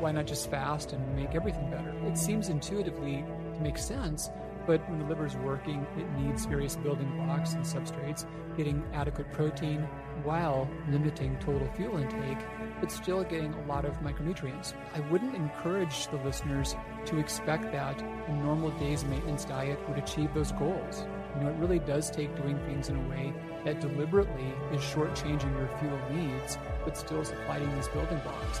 [0.00, 1.94] why not just fast and make everything better?
[2.06, 4.30] It seems intuitively to make sense,
[4.66, 8.24] but when the liver is working, it needs various building blocks and substrates,
[8.56, 9.80] getting adequate protein
[10.22, 12.38] while limiting total fuel intake,
[12.80, 14.74] but still getting a lot of micronutrients.
[14.94, 16.76] I wouldn't encourage the listeners
[17.06, 21.04] to expect that a normal day's maintenance diet would achieve those goals.
[21.36, 23.32] You know, it really does take doing things in a way
[23.64, 28.60] that deliberately is shortchanging your fuel needs, but still supplying these building blocks.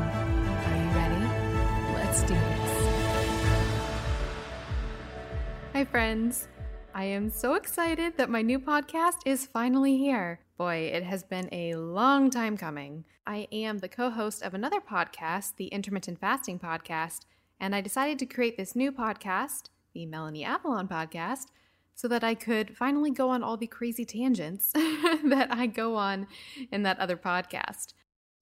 [5.91, 6.47] Friends.
[6.95, 10.39] I am so excited that my new podcast is finally here.
[10.57, 13.03] Boy, it has been a long time coming.
[13.27, 17.25] I am the co host of another podcast, the Intermittent Fasting Podcast,
[17.59, 21.47] and I decided to create this new podcast, the Melanie Avalon Podcast,
[21.93, 26.25] so that I could finally go on all the crazy tangents that I go on
[26.71, 27.91] in that other podcast.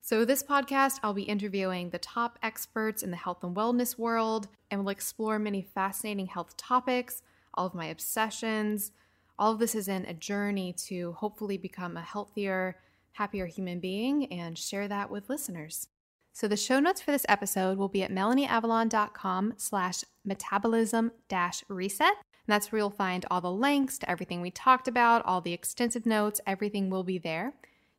[0.02, 4.50] So, this podcast, I'll be interviewing the top experts in the health and wellness world,
[4.70, 8.92] and we'll explore many fascinating health topics, all of my obsessions.
[9.38, 12.78] All of this is in a journey to hopefully become a healthier,
[13.14, 15.88] happier human being and share that with listeners.
[16.34, 22.08] So the show notes for this episode will be at melanieavalon.com slash metabolism dash reset.
[22.10, 25.54] And that's where you'll find all the links to everything we talked about, all the
[25.54, 27.54] extensive notes, everything will be there.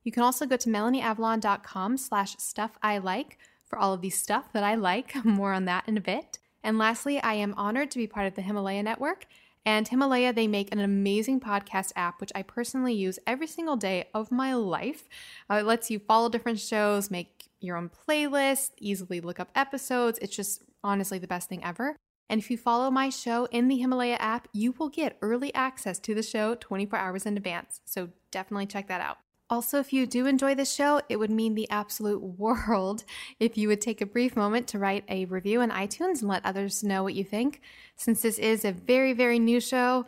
[0.04, 4.52] You can also go to melanieavalon.com slash stuff I like for all of the stuff
[4.52, 5.14] that I like.
[5.24, 6.38] More on that in a bit.
[6.62, 9.26] And lastly, I am honored to be part of the Himalaya Network.
[9.66, 14.08] And Himalaya, they make an amazing podcast app, which I personally use every single day
[14.14, 15.08] of my life.
[15.50, 20.18] Uh, it lets you follow different shows, make your own playlists, easily look up episodes.
[20.22, 21.96] It's just honestly the best thing ever.
[22.30, 25.98] And if you follow my show in the Himalaya app, you will get early access
[25.98, 27.80] to the show 24 hours in advance.
[27.84, 29.18] So definitely check that out.
[29.50, 33.02] Also, if you do enjoy this show, it would mean the absolute world
[33.40, 36.46] if you would take a brief moment to write a review in iTunes and let
[36.46, 37.60] others know what you think.
[37.96, 40.06] Since this is a very, very new show,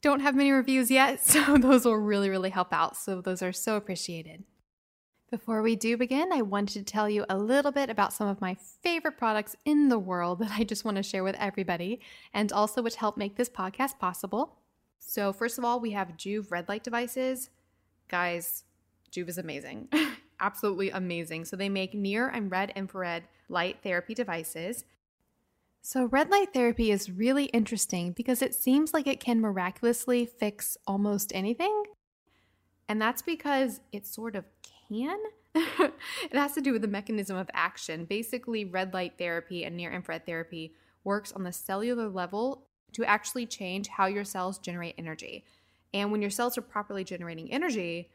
[0.00, 2.96] don't have many reviews yet, so those will really, really help out.
[2.96, 4.44] So, those are so appreciated.
[5.30, 8.40] Before we do begin, I wanted to tell you a little bit about some of
[8.40, 12.00] my favorite products in the world that I just want to share with everybody
[12.34, 14.56] and also which help make this podcast possible.
[14.98, 17.50] So, first of all, we have Joovv red light devices.
[18.08, 18.64] Guys,
[19.12, 19.88] Joovv is amazing.
[20.40, 21.44] Absolutely amazing.
[21.44, 24.84] So, they make near and red infrared light therapy devices.
[25.82, 30.76] So, red light therapy is really interesting because it seems like it can miraculously fix
[30.86, 31.84] almost anything.
[32.88, 34.44] And that's because it sort of
[34.88, 35.16] can.
[35.54, 35.92] it
[36.32, 38.04] has to do with the mechanism of action.
[38.04, 43.46] Basically, red light therapy and near infrared therapy works on the cellular level to actually
[43.46, 45.44] change how your cells generate energy.
[45.94, 48.10] And when your cells are properly generating energy,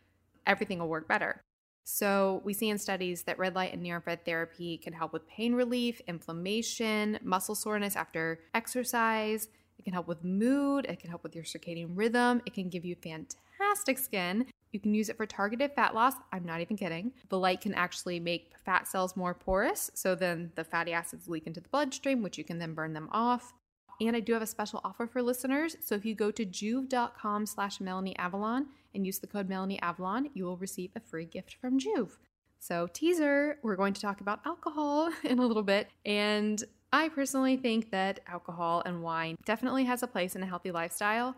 [0.47, 1.41] everything will work better.
[1.87, 5.27] So, we see in studies that red light and near infrared therapy can help with
[5.27, 9.49] pain relief, inflammation, muscle soreness after exercise.
[9.77, 10.85] It can help with mood.
[10.89, 12.41] It can help with your circadian rhythm.
[12.47, 14.47] It can give you fantastic skin.
[14.71, 16.15] You can use it for targeted fat loss.
[16.33, 17.13] I'm not even kidding.
[17.29, 21.45] The light can actually make fat cells more porous, so then the fatty acids leak
[21.45, 23.53] into the bloodstream, which you can then burn them off.
[24.01, 25.77] And I do have a special offer for listeners.
[25.81, 30.29] So if you go to joovv.com slash Melanie Avalon and use the code Melanie Avalon,
[30.33, 32.17] you will receive a free gift from Joovv.
[32.59, 35.89] So, teaser, we're going to talk about alcohol in a little bit.
[36.05, 40.71] And I personally think that alcohol and wine definitely has a place in a healthy
[40.71, 41.35] lifestyle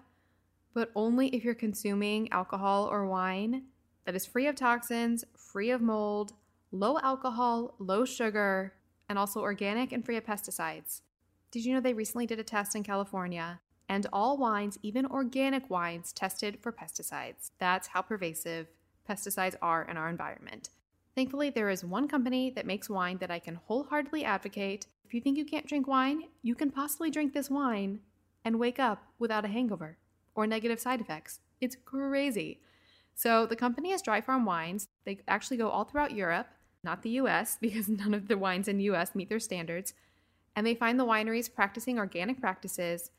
[0.78, 3.64] but only if you're consuming alcohol or wine
[4.06, 6.34] that is free of toxins, free of mold,
[6.72, 8.76] low alcohol, low sugar,
[9.10, 11.02] and also organic and free of pesticides.
[11.50, 15.70] Did you know they recently did a test in California and all wines, even organic
[15.70, 17.52] wines, tested for pesticides?
[17.60, 18.68] That's how pervasive
[19.10, 20.70] pesticides are in our environment.
[21.16, 24.88] Thankfully, there is one company that makes wine that I can wholeheartedly advocate.
[25.04, 28.02] If you think you can't drink wine, you can possibly drink this wine
[28.46, 29.98] and wake up without a hangover
[30.36, 31.40] or negative side effects.
[31.60, 32.62] It's crazy.
[33.16, 34.90] So the company is Dry Farm Wines.
[35.06, 36.48] They actually go all throughout Europe,
[36.84, 39.94] not the US, because none of the wines in the US meet their standards.
[40.56, 43.10] And they find the wineries practicing organic practices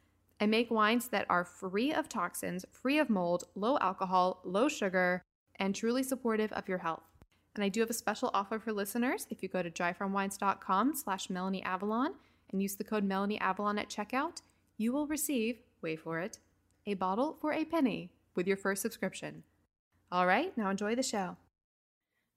[0.41, 5.23] and make wines that are free of toxins, free of mold, low alcohol, low sugar,
[5.57, 7.03] and truly supportive of your health.
[7.55, 9.27] And I do have a special offer for listeners.
[9.31, 12.15] If you go to dryfarmwines.com slash Melanie Avalon
[12.53, 14.43] and use the code Melanie Avalon at checkout,
[14.77, 16.39] you will receive, wait for it,
[16.87, 19.43] a bottle for a penny with your first subscription.
[20.13, 21.37] All right, now enjoy the show.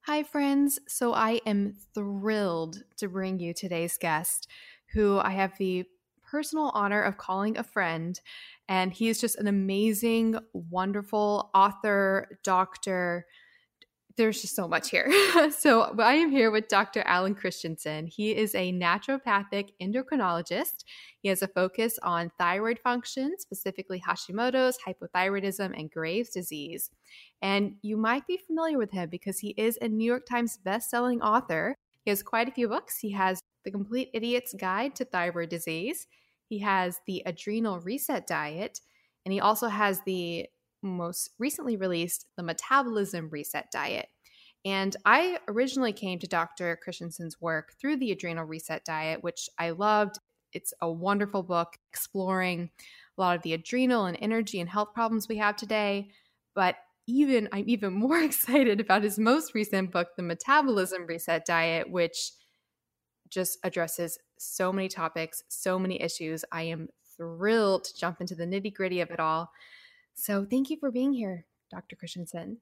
[0.06, 0.80] Hi, friends.
[0.88, 4.48] So I am thrilled to bring you today's guest,
[4.94, 5.86] who I have the
[6.32, 8.20] personal honor of calling a friend.
[8.70, 13.26] And he is just an amazing, wonderful author, doctor,
[14.18, 15.12] there's just so much here.
[15.52, 17.02] so I am here with Dr.
[17.06, 18.08] Alan Christianson.
[18.08, 20.84] He is a naturopathic endocrinologist.
[21.22, 26.92] He has a focus on thyroid function, specifically Hashimoto's, hypothyroidism, and Graves' disease.
[27.42, 31.22] And you might be familiar with him because he is a New York Times best-selling
[31.22, 31.76] author.
[32.04, 33.00] He has quite a few books.
[33.00, 36.08] He has The Complete Idiot's Guide to Thyroid Disease.
[36.52, 38.82] He has The Adrenal Reset Diet,
[39.24, 40.48] and he also has the
[40.84, 44.10] most recently released the Metabolism Reset Diet.
[44.66, 46.78] And I originally came to Dr.
[46.84, 50.18] Christianson's work through the Adrenal Reset Diet, which I loved.
[50.52, 52.70] It's a wonderful book exploring
[53.18, 56.10] a lot of the adrenal and energy and health problems we have today.
[56.54, 56.76] But
[57.08, 62.34] even I'm even more excited about his most recent book, The Metabolism Reset Diet, which
[63.30, 66.44] just addresses so many topics, so many issues.
[66.52, 69.52] I am thrilled to jump into the nitty gritty of it all.
[70.14, 71.96] So thank you for being here, Dr.
[71.96, 72.58] Christianson.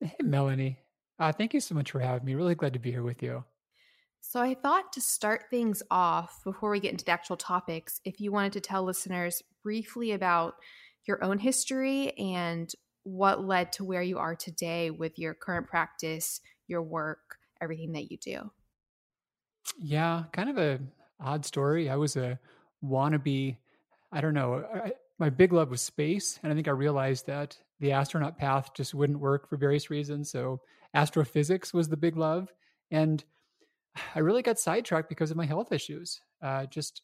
[0.00, 0.78] Hey, Melanie.
[1.18, 2.34] Uh, thank you so much for having me.
[2.34, 3.44] Really glad to be here with you.
[4.20, 8.20] So I thought to start things off before we get into the actual topics, if
[8.20, 10.54] you wanted to tell listeners briefly about
[11.06, 12.72] your own history and
[13.02, 18.10] what led to where you are today with your current practice, your work, everything that
[18.10, 18.50] you do.
[19.78, 20.80] Yeah, kind of a
[21.20, 21.88] odd story.
[21.88, 22.38] I was a
[22.84, 23.56] wannabe,
[24.10, 24.64] I don't know,
[25.18, 26.40] my big love was space.
[26.42, 30.30] And I think I realized that the astronaut path just wouldn't work for various reasons.
[30.30, 30.60] So
[30.94, 32.52] astrophysics was the big love.
[32.90, 33.24] And
[34.14, 36.20] I really got sidetracked because of my health issues.
[36.42, 37.02] Uh, just,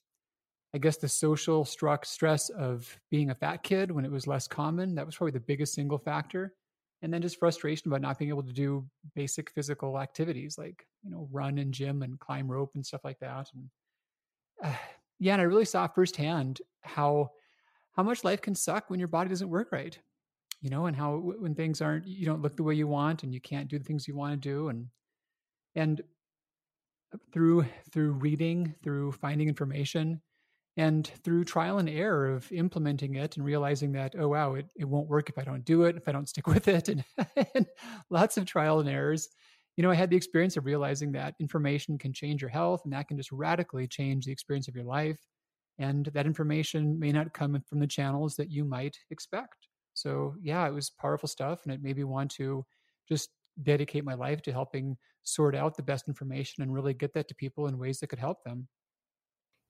[0.75, 4.49] I guess, the social struck stress of being a fat kid when it was less
[4.49, 4.95] common.
[4.95, 6.55] That was probably the biggest single factor.
[7.01, 8.85] And then just frustration about not being able to do
[9.15, 13.21] basic physical activities like, you know, run and gym and climb rope and stuff like
[13.21, 13.49] that.
[13.55, 13.71] And
[14.65, 14.77] uh,
[15.21, 17.31] yeah, and I really saw firsthand how
[17.93, 19.99] how much life can suck when your body doesn't work right
[20.61, 23.33] you know and how when things aren't you don't look the way you want and
[23.33, 24.87] you can't do the things you want to do and
[25.75, 26.03] and
[27.33, 30.21] through through reading through finding information
[30.79, 34.87] and through trial and error of implementing it and realizing that oh wow it, it
[34.87, 37.05] won't work if i don't do it if i don't stick with it and,
[37.55, 37.67] and
[38.11, 39.29] lots of trial and errors
[39.77, 42.93] you know i had the experience of realizing that information can change your health and
[42.93, 45.21] that can just radically change the experience of your life
[45.79, 49.69] and that information may not come from the channels that you might expect.
[49.95, 52.65] So, yeah, it was powerful stuff, and it made me want to
[53.09, 53.31] just
[53.63, 57.35] dedicate my life to helping sort out the best information and really get that to
[57.35, 58.69] people in ways that could help them.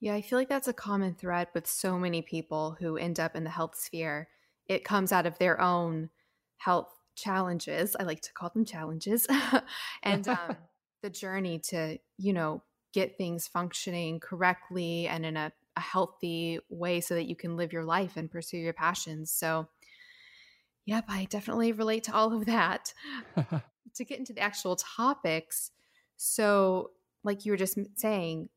[0.00, 3.34] Yeah, I feel like that's a common thread with so many people who end up
[3.34, 4.28] in the health sphere.
[4.66, 6.10] It comes out of their own
[6.58, 7.96] health challenges.
[7.98, 9.26] I like to call them challenges.
[10.02, 10.56] and um,
[11.02, 12.62] the journey to, you know,
[12.92, 17.72] get things functioning correctly and in a a healthy way so that you can live
[17.72, 19.30] your life and pursue your passions.
[19.30, 19.68] So,
[20.84, 22.92] yep, I definitely relate to all of that.
[23.94, 25.70] to get into the actual topics,
[26.16, 26.90] so
[27.24, 28.48] like you were just saying,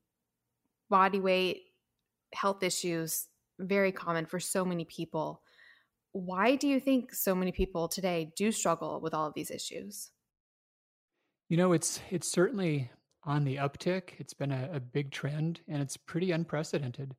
[0.92, 1.64] body weight,
[2.34, 3.28] health issues,
[3.58, 5.42] very common for so many people.
[6.12, 10.12] Why do you think so many people today do struggle with all of these issues?
[11.50, 12.92] You know, it's it's certainly
[13.24, 14.20] on the uptick.
[14.20, 17.16] It's been a, a big trend and it's pretty unprecedented.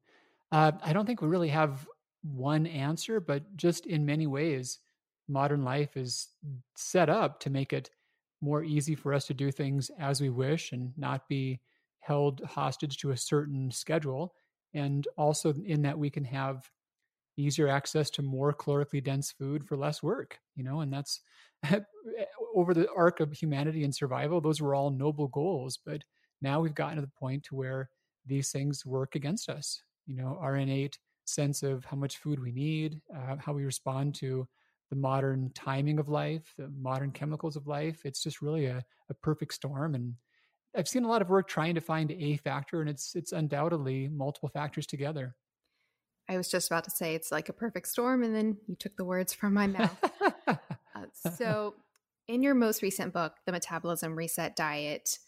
[0.51, 1.89] Uh, I don't think we really have
[2.23, 4.79] one answer, but just in many ways,
[5.29, 6.29] modern life is
[6.77, 7.91] set up to make it
[8.41, 11.61] more easy for us to do things as we wish and not be
[12.03, 14.35] held hostage to a certain schedule.
[14.75, 16.69] And also, in that, we can have
[17.37, 21.21] easier access to more calorically dense food for less work, you know, and that's
[22.55, 25.79] over the arc of humanity and survival, those were all noble goals.
[25.85, 26.03] But
[26.41, 27.89] now we've gotten to the point to where
[28.27, 29.83] these things work against us.
[30.07, 34.15] You know, our innate sense of how much food we need, uh, how we respond
[34.17, 34.47] to
[34.91, 38.01] the modern timing of life, the modern chemicals of life.
[38.05, 39.95] It's just really a, a perfect storm.
[39.95, 40.15] And
[40.77, 44.09] I've seen a lot of work trying to find a factor, and it's it's undoubtedly
[44.09, 45.35] multiple factors together.
[46.29, 48.97] I was just about to say it's like a perfect storm, and then you took
[48.97, 50.11] the words from my mouth.
[50.47, 50.57] uh,
[51.37, 51.75] so,
[52.29, 55.19] in your most recent book, The Metabolism Reset Diet,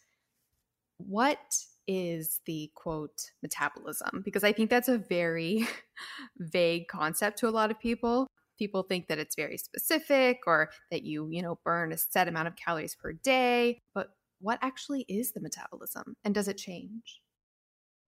[0.99, 1.39] what
[1.87, 4.23] is the quote metabolism?
[4.25, 5.67] Because I think that's a very
[6.39, 8.27] vague concept to a lot of people.
[8.59, 12.49] People think that it's very specific or that you, you know, burn a set amount
[12.49, 13.83] of calories per day.
[13.95, 14.11] But
[14.45, 17.23] what actually is the metabolism and does it change?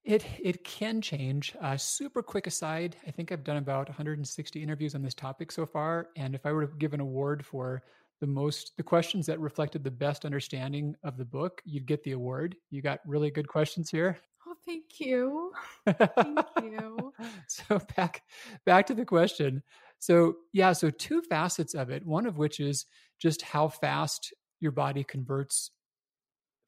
[0.05, 1.57] It it can change.
[1.61, 5.67] Uh, super quick aside, I think I've done about 160 interviews on this topic so
[5.67, 7.83] far, and if I were to give an award for
[8.21, 12.13] the most the questions that reflected the best understanding of the book, you'd get the
[12.13, 12.55] award.
[12.71, 14.19] You got really good questions here.
[14.47, 15.53] Oh, thank you.
[15.87, 17.13] Thank you.
[17.49, 18.23] so back
[18.65, 19.63] back to the question.
[19.99, 22.07] So yeah, so two facets of it.
[22.07, 22.87] One of which is
[23.19, 25.71] just how fast your body converts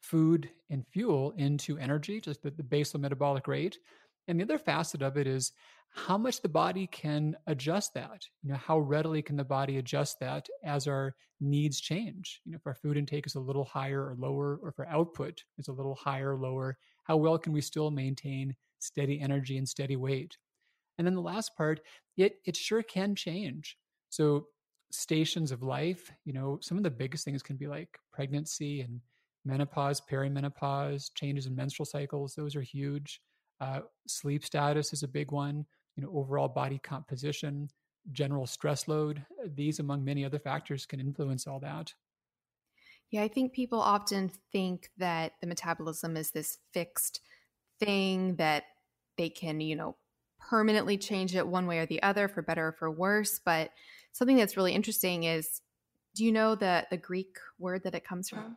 [0.08, 3.78] food and fuel into energy, just the, the basal metabolic rate.
[4.26, 5.52] And the other facet of it is
[5.90, 8.24] how much the body can adjust that.
[8.42, 12.40] You know, how readily can the body adjust that as our needs change?
[12.44, 14.86] You know, if our food intake is a little higher or lower, or if our
[14.86, 19.58] output is a little higher or lower, how well can we still maintain steady energy
[19.58, 20.38] and steady weight?
[20.96, 21.80] And then the last part,
[22.16, 23.76] it it sure can change.
[24.08, 24.46] So
[24.90, 29.00] stations of life, you know, some of the biggest things can be like pregnancy and
[29.44, 32.34] menopause, perimenopause, changes in menstrual cycles.
[32.34, 33.20] Those are huge.
[33.60, 35.64] Uh, sleep status is a big one.
[35.96, 37.68] You know, overall body composition,
[38.12, 39.24] general stress load.
[39.54, 41.92] These, among many other factors, can influence all that.
[43.10, 47.20] Yeah, I think people often think that the metabolism is this fixed
[47.80, 48.64] thing that
[49.16, 49.96] they can, you know,
[50.38, 53.40] permanently change it one way or the other for better or for worse.
[53.44, 53.70] But
[54.12, 55.60] something that's really interesting is
[56.14, 58.56] do you know the the Greek word that it comes from?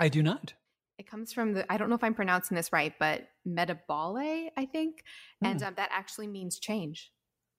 [0.00, 0.54] I do not.
[0.98, 4.64] It comes from the I don't know if I'm pronouncing this right, but metabole, I
[4.66, 5.04] think,
[5.42, 5.68] and hmm.
[5.68, 7.12] um, that actually means change.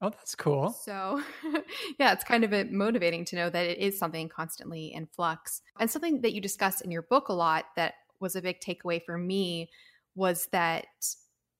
[0.04, 0.72] Oh, that's cool.
[0.72, 1.22] So,
[2.00, 5.62] yeah, it's kind of motivating to know that it is something constantly in flux.
[5.80, 9.04] And something that you discuss in your book a lot that was a big takeaway
[9.04, 9.70] for me
[10.16, 10.88] was that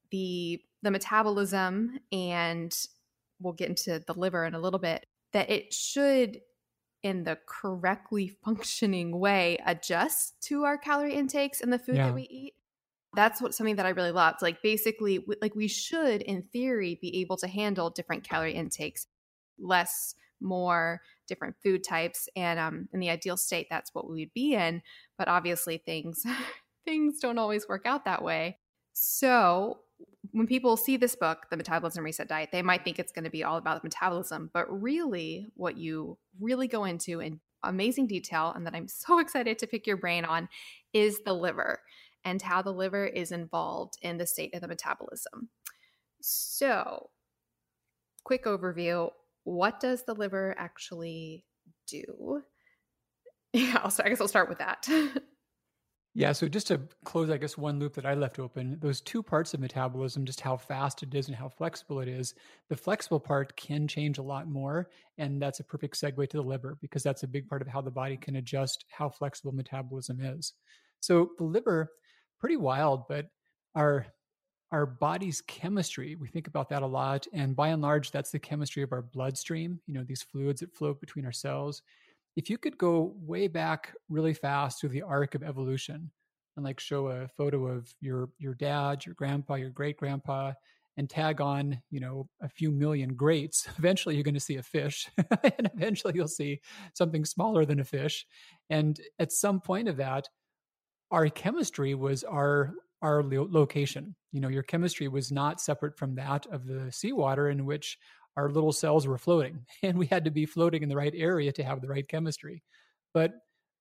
[0.10, 2.76] the the metabolism and
[3.40, 6.40] we'll get into the liver in a little bit that it should
[7.04, 12.08] in the correctly functioning way adjust to our calorie intakes and the food yeah.
[12.08, 12.54] that we eat
[13.14, 14.42] that's what something that i really loved.
[14.42, 19.08] Like basically like we should in theory be able to handle different calorie intakes
[19.60, 24.34] less more different food types and um in the ideal state that's what we would
[24.34, 24.82] be in.
[25.18, 26.24] But obviously things
[26.86, 28.60] things don't always work out that way.
[28.94, 29.80] So
[30.32, 33.30] when people see this book, The Metabolism Reset Diet, they might think it's going to
[33.30, 34.50] be all about metabolism.
[34.54, 39.60] But really, what you really go into in amazing detail, and that I'm so excited
[39.60, 40.50] to pick your brain on,
[40.94, 41.82] is the liver
[42.24, 45.50] and how the liver is involved in the state of the metabolism.
[46.22, 47.10] So,
[48.24, 49.10] quick overview
[49.44, 51.46] what does the liver actually
[51.88, 52.44] do?
[53.54, 54.88] Yeah, so I guess I'll start with that.
[56.14, 59.24] Yeah, so just to close, I guess, one loop that I left open, those two
[59.24, 62.34] parts of metabolism, just how fast it is and how flexible it is,
[62.68, 64.90] the flexible part can change a lot more.
[65.18, 67.80] And that's a perfect segue to the liver because that's a big part of how
[67.80, 70.54] the body can adjust how flexible metabolism is.
[71.00, 71.94] So the liver,
[72.40, 73.28] pretty wild, but
[73.76, 74.08] our
[74.72, 77.28] our body's chemistry, we think about that a lot.
[77.34, 80.74] And by and large, that's the chemistry of our bloodstream, you know, these fluids that
[80.74, 81.82] float between our cells
[82.36, 86.12] if you could go way back really fast through the arc of evolution
[86.56, 90.54] and like show a photo of your your dad, your grandpa, your great grandpa,
[90.98, 94.64] and tag on, you know, a few million greats, eventually you're going to see a
[94.64, 95.10] fish,
[95.44, 96.62] and eventually you'll see
[96.94, 98.26] something smaller than a fish.
[98.70, 100.28] And at some point of that,
[101.10, 104.16] our chemistry was our our location.
[104.32, 107.98] You know, your chemistry was not separate from that of the seawater in which
[108.38, 111.52] our little cells were floating and we had to be floating in the right area
[111.52, 112.64] to have the right chemistry
[113.14, 113.32] but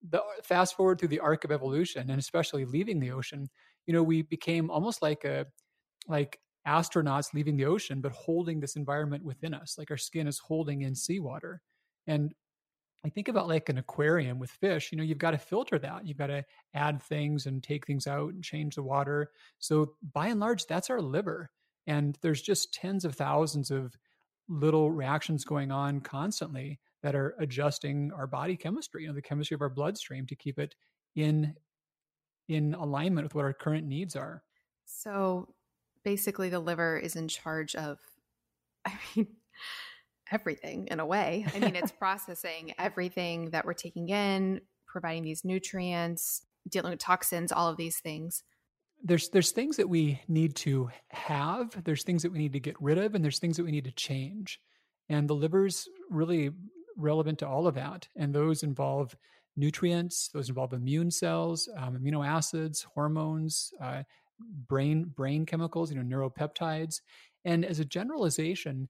[0.08, 3.48] the fast forward through the arc of evolution and especially leaving the ocean
[3.86, 5.46] you know we became almost like a
[6.08, 10.38] like astronauts leaving the ocean but holding this environment within us like our skin is
[10.38, 11.62] holding in seawater
[12.06, 12.34] and
[13.04, 16.06] I think about like an aquarium with fish, you know, you've got to filter that.
[16.06, 19.30] You've got to add things and take things out and change the water.
[19.58, 21.50] So by and large, that's our liver.
[21.86, 23.96] And there's just tens of thousands of
[24.50, 29.54] little reactions going on constantly that are adjusting our body chemistry, you know, the chemistry
[29.54, 30.74] of our bloodstream to keep it
[31.14, 31.54] in
[32.48, 34.42] in alignment with what our current needs are.
[34.84, 35.54] So
[36.04, 37.98] basically the liver is in charge of
[38.84, 39.28] I mean
[40.32, 41.46] everything in a way.
[41.54, 47.52] I mean it's processing everything that we're taking in, providing these nutrients, dealing with toxins,
[47.52, 48.42] all of these things
[49.02, 52.80] there's there's things that we need to have there's things that we need to get
[52.80, 54.60] rid of and there's things that we need to change.
[55.08, 56.50] And the liver's really
[56.96, 58.08] relevant to all of that.
[58.16, 59.16] And those involve
[59.56, 64.02] nutrients those involve immune cells um, amino acids hormones uh,
[64.68, 67.00] brain brain chemicals you know neuropeptides.
[67.44, 68.88] And as a generalization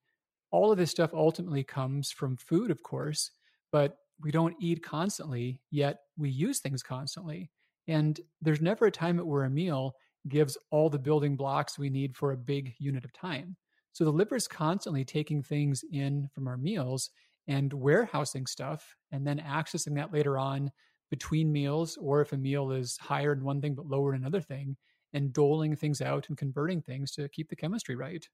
[0.50, 3.30] all of this stuff ultimately comes from food of course
[3.72, 7.50] but we don't eat constantly yet we use things constantly
[7.90, 9.97] and there's never a time that we're a meal
[10.28, 13.56] gives all the building blocks we need for a big unit of time.
[13.92, 17.11] So the liver is constantly taking things in from our meals
[17.49, 20.70] and warehousing stuff and then accessing that later on
[21.11, 24.40] between meals or if a meal is higher in one thing but lower in another
[24.40, 24.76] thing
[25.12, 28.28] and doling things out and converting things to keep the chemistry right.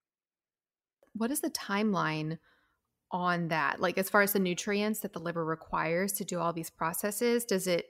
[1.15, 2.37] What is the timeline
[3.11, 3.81] on that?
[3.81, 7.47] Like as far as the nutrients that the liver requires to do all these processes,
[7.47, 7.87] does it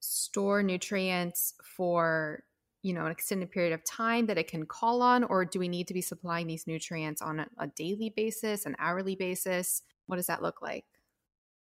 [0.00, 2.42] store nutrients for
[2.82, 5.68] you know an extended period of time that it can call on or do we
[5.68, 10.16] need to be supplying these nutrients on a, a daily basis an hourly basis what
[10.16, 10.84] does that look like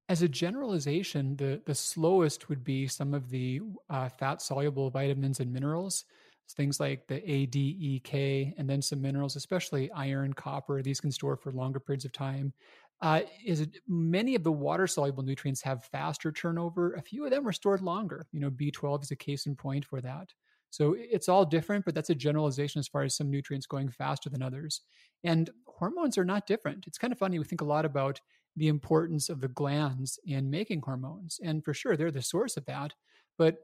[0.08, 3.60] as a generalization the the slowest would be some of the
[3.90, 6.06] uh, fat soluble vitamins and minerals
[6.54, 10.82] things like the A, D, E, K, and then some minerals, especially iron, copper.
[10.82, 12.54] These can store for longer periods of time
[13.02, 16.94] uh, is many of the water soluble nutrients have faster turnover.
[16.94, 18.28] A few of them are stored longer.
[18.32, 20.30] You know, B12 is a case in point for that.
[20.70, 24.30] So it's all different, but that's a generalization as far as some nutrients going faster
[24.30, 24.82] than others.
[25.24, 26.86] And hormones are not different.
[26.88, 27.40] It's kind of funny.
[27.40, 28.22] We think a lot about
[28.56, 31.40] the importance of the glands in making hormones.
[31.44, 32.94] And for sure, they're the source of that.
[33.38, 33.58] But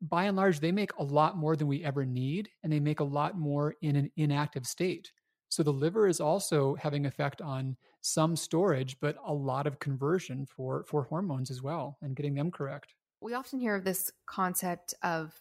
[0.00, 3.00] by and large, they make a lot more than we ever need, and they make
[3.00, 5.12] a lot more in an inactive state.
[5.54, 10.46] So the liver is also having effect on some storage, but a lot of conversion
[10.46, 12.96] for for hormones as well, and getting them correct.
[13.20, 15.32] We often hear of this concept of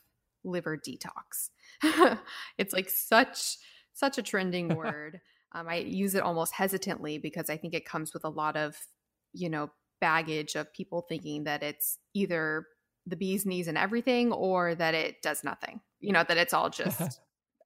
[0.44, 1.50] liver detox.
[2.60, 3.58] it's like such
[3.94, 5.20] such a trending word.
[5.52, 8.78] Um, I use it almost hesitantly because I think it comes with a lot of
[9.34, 12.68] you know baggage of people thinking that it's either
[13.08, 15.82] the bee's knees and everything or that it does nothing.
[16.00, 17.20] You know that it's all just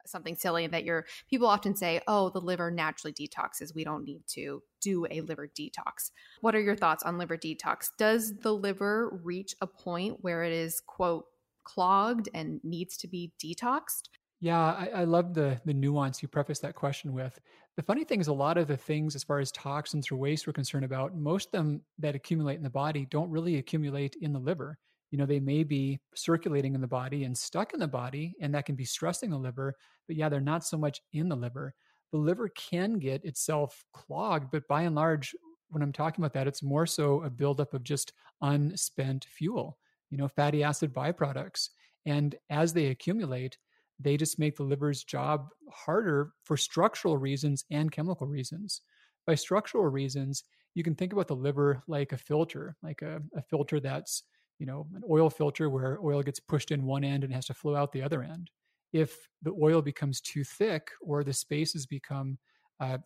[0.08, 3.76] something silly that you're people often say, oh, the liver naturally detoxes.
[3.76, 6.12] We don't need to do a liver detox.
[6.42, 7.90] What are your thoughts on liver detox?
[7.98, 11.26] Does the liver reach a point where it is, quote,
[11.64, 14.10] clogged and needs to be detoxed?
[14.40, 17.40] Yeah, I, I love the the nuance you preface that question with.
[17.76, 20.48] The funny thing is, a lot of the things, as far as toxins or waste,
[20.48, 24.34] we're concerned about, most of them that accumulate in the body don't really accumulate in
[24.34, 24.78] the liver
[25.12, 28.54] you know they may be circulating in the body and stuck in the body and
[28.54, 29.76] that can be stressing the liver
[30.08, 31.74] but yeah they're not so much in the liver.
[32.12, 35.36] The liver can get itself clogged but by and large
[35.70, 39.78] when i'm talking about that it's more so a buildup of just unspent fuel
[40.10, 41.70] you know fatty acid byproducts.
[42.06, 43.58] And as they accumulate
[44.00, 48.82] they just make the liver's job harder for structural reasons and chemical reasons.
[49.26, 50.44] By structural reasons
[50.76, 54.24] you can think about the liver like a filter like a, a filter that's
[54.60, 57.54] you know, an oil filter where oil gets pushed in one end and has to
[57.54, 58.50] flow out the other end.
[58.94, 62.38] If the oil becomes too thick or the spaces become
[62.80, 62.98] uh,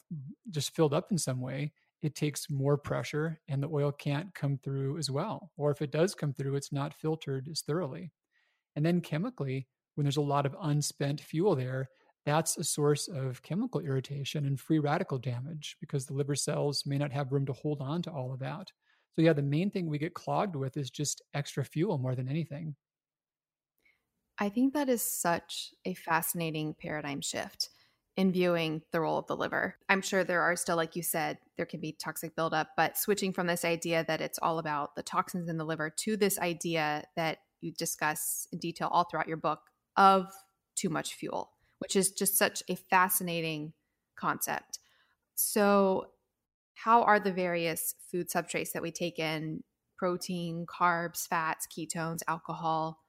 [0.49, 4.57] just filled up in some way, it takes more pressure and the oil can't come
[4.57, 5.51] through as well.
[5.57, 8.11] Or if it does come through, it's not filtered as thoroughly.
[8.75, 11.89] And then chemically, when there's a lot of unspent fuel there,
[12.25, 16.97] that's a source of chemical irritation and free radical damage because the liver cells may
[16.97, 18.71] not have room to hold on to all of that.
[19.13, 22.27] So yeah, the main thing we get clogged with is just extra fuel more than
[22.29, 22.75] anything.
[24.37, 27.69] I think that is such a fascinating paradigm shift
[28.15, 29.77] in viewing the role of the liver.
[29.87, 33.31] I'm sure there are still, like you said, there can be toxic buildup, but switching
[33.33, 37.05] from this idea that it's all about the toxins in the liver to this idea
[37.15, 40.31] that you discuss in detail all throughout your book of
[40.75, 43.73] too much fuel, which is just such a fascinating
[44.15, 44.79] concept.
[45.35, 46.13] So,
[46.83, 49.63] how are the various food substrates that we take in
[49.97, 53.01] protein, carbs, fats, ketones, alcohol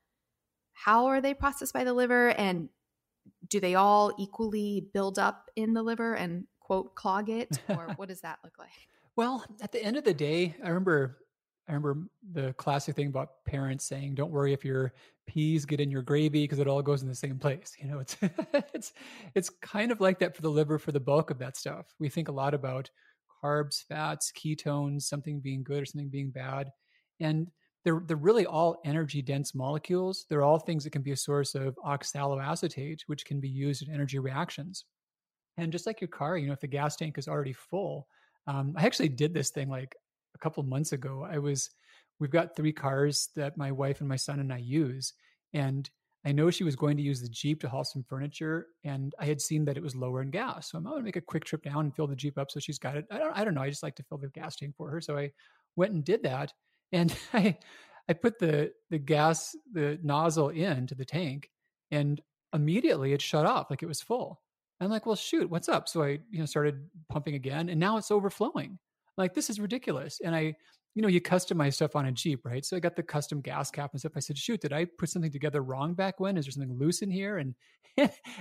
[0.72, 2.68] how are they processed by the liver and
[3.48, 8.08] do they all equally build up in the liver and quote clog it or what
[8.08, 8.70] does that look like?
[9.14, 11.18] Well, at the end of the day, I remember
[11.68, 14.94] I remember the classic thing about parents saying, "Don't worry if your
[15.26, 17.98] peas get in your gravy because it all goes in the same place." You know,
[17.98, 18.16] it's
[18.72, 18.94] it's
[19.34, 21.94] it's kind of like that for the liver for the bulk of that stuff.
[21.98, 22.88] We think a lot about
[23.42, 26.70] carbs, fats, ketones, something being good or something being bad.
[27.20, 27.48] And
[27.84, 30.26] they're, they're really all energy dense molecules.
[30.28, 33.92] They're all things that can be a source of oxaloacetate, which can be used in
[33.92, 34.84] energy reactions.
[35.56, 38.06] And just like your car, you know, if the gas tank is already full,
[38.46, 39.94] um, I actually did this thing like
[40.34, 41.26] a couple months ago.
[41.28, 41.70] I was,
[42.20, 45.12] we've got three cars that my wife and my son and I use.
[45.52, 45.90] And
[46.24, 49.26] I know she was going to use the Jeep to haul some furniture, and I
[49.26, 50.70] had seen that it was lower in gas.
[50.70, 52.60] So I'm going to make a quick trip down and fill the Jeep up so
[52.60, 53.06] she's got it.
[53.10, 53.62] I don't, I don't know.
[53.62, 55.00] I just like to fill the gas tank for her.
[55.00, 55.32] So I
[55.74, 56.52] went and did that.
[56.92, 57.58] And I,
[58.08, 61.50] I put the, the gas, the nozzle into the tank,
[61.90, 62.20] and
[62.52, 64.40] immediately it shut off like it was full.
[64.80, 65.88] I'm like, well, shoot, what's up?
[65.88, 68.78] So I, you know, started pumping again, and now it's overflowing.
[68.80, 70.20] I'm like, this is ridiculous.
[70.24, 70.54] And I,
[70.94, 72.64] you know, you customize stuff on a Jeep, right?
[72.64, 74.12] So I got the custom gas cap and stuff.
[74.16, 76.36] I said, shoot, did I put something together wrong back when?
[76.36, 77.38] Is there something loose in here?
[77.38, 77.54] And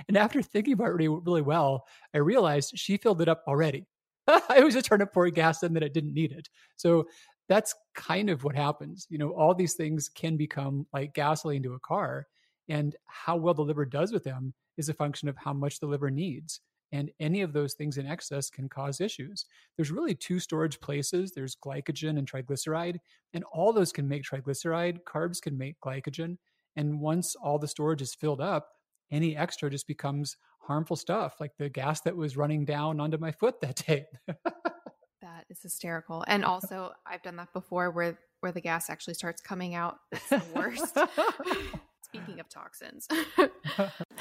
[0.08, 1.84] and after thinking about it really, really well,
[2.14, 3.86] I realized she filled it up already.
[4.26, 6.48] I was just trying to pour gas in that I didn't need it.
[6.76, 7.06] So
[7.48, 9.06] that's kind of what happens.
[9.10, 12.26] You know, all these things can become like gasoline to a car,
[12.68, 15.86] and how well the liver does with them is a function of how much the
[15.86, 16.60] liver needs.
[16.92, 19.46] And any of those things in excess can cause issues.
[19.76, 22.98] There's really two storage places there's glycogen and triglyceride,
[23.32, 24.98] and all those can make triglyceride.
[25.04, 26.36] Carbs can make glycogen.
[26.76, 28.68] And once all the storage is filled up,
[29.10, 33.32] any extra just becomes harmful stuff, like the gas that was running down onto my
[33.32, 34.06] foot that day.
[34.26, 36.24] that is hysterical.
[36.26, 39.98] And also, I've done that before where where the gas actually starts coming out.
[40.10, 40.98] It's the worst.
[42.02, 43.06] Speaking of toxins.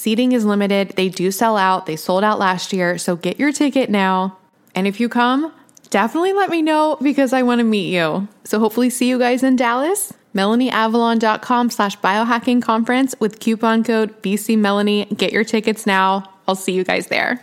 [0.00, 0.90] Seating is limited.
[0.90, 1.86] They do sell out.
[1.86, 2.98] They sold out last year.
[2.98, 4.38] So get your ticket now.
[4.74, 5.52] And if you come,
[5.90, 8.28] definitely let me know because I want to meet you.
[8.44, 10.12] So hopefully see you guys in Dallas.
[10.36, 15.16] MelanieAvalon.com slash biohacking conference with coupon code BCMelanie.
[15.16, 16.32] Get your tickets now.
[16.46, 17.42] I'll see you guys there.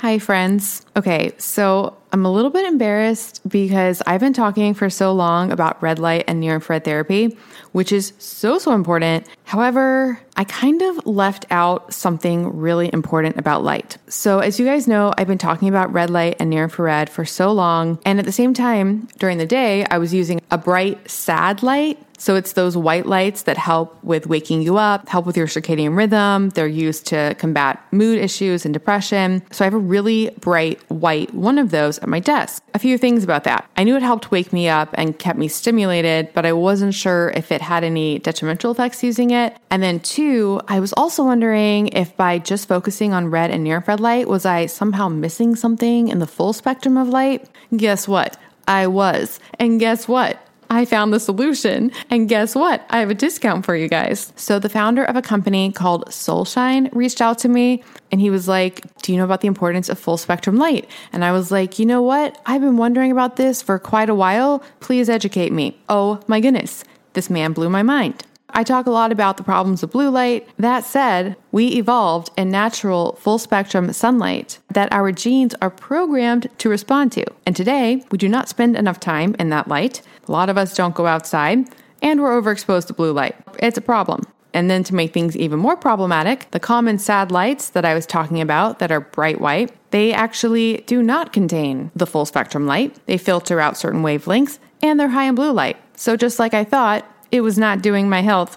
[0.00, 0.86] Hi, friends.
[0.96, 5.82] Okay, so I'm a little bit embarrassed because I've been talking for so long about
[5.82, 7.36] red light and near infrared therapy,
[7.72, 9.26] which is so, so important.
[9.44, 13.98] However, I kind of left out something really important about light.
[14.08, 17.26] So, as you guys know, I've been talking about red light and near infrared for
[17.26, 17.98] so long.
[18.06, 21.98] And at the same time, during the day, I was using a bright, sad light
[22.20, 25.96] so it's those white lights that help with waking you up, help with your circadian
[25.96, 26.50] rhythm.
[26.50, 29.42] They're used to combat mood issues and depression.
[29.50, 32.62] So I have a really bright white one of those at my desk.
[32.72, 33.68] A few things about that.
[33.76, 37.30] I knew it helped wake me up and kept me stimulated, but I wasn't sure
[37.34, 39.56] if it had any detrimental effects using it.
[39.70, 43.76] And then two, I was also wondering if by just focusing on red and near
[43.76, 47.48] infrared light, was I somehow missing something in the full spectrum of light?
[47.76, 48.36] Guess what?
[48.68, 49.40] I was.
[49.58, 50.38] And guess what?
[50.70, 51.90] I found the solution.
[52.10, 52.86] And guess what?
[52.90, 54.32] I have a discount for you guys.
[54.36, 58.46] So, the founder of a company called Solshine reached out to me and he was
[58.46, 60.88] like, Do you know about the importance of full spectrum light?
[61.12, 62.40] And I was like, You know what?
[62.46, 64.62] I've been wondering about this for quite a while.
[64.78, 65.76] Please educate me.
[65.88, 66.84] Oh my goodness.
[67.14, 68.24] This man blew my mind.
[68.52, 70.48] I talk a lot about the problems of blue light.
[70.58, 76.68] That said, we evolved in natural full spectrum sunlight that our genes are programmed to
[76.68, 77.24] respond to.
[77.46, 80.02] And today, we do not spend enough time in that light.
[80.30, 81.68] A lot of us don't go outside,
[82.02, 83.34] and we're overexposed to blue light.
[83.58, 84.22] It's a problem.
[84.54, 88.06] And then to make things even more problematic, the common sad lights that I was
[88.06, 92.96] talking about that are bright white, they actually do not contain the full spectrum light.
[93.06, 95.78] They filter out certain wavelengths and they're high in blue light.
[95.96, 98.56] So just like I thought, it was not doing my health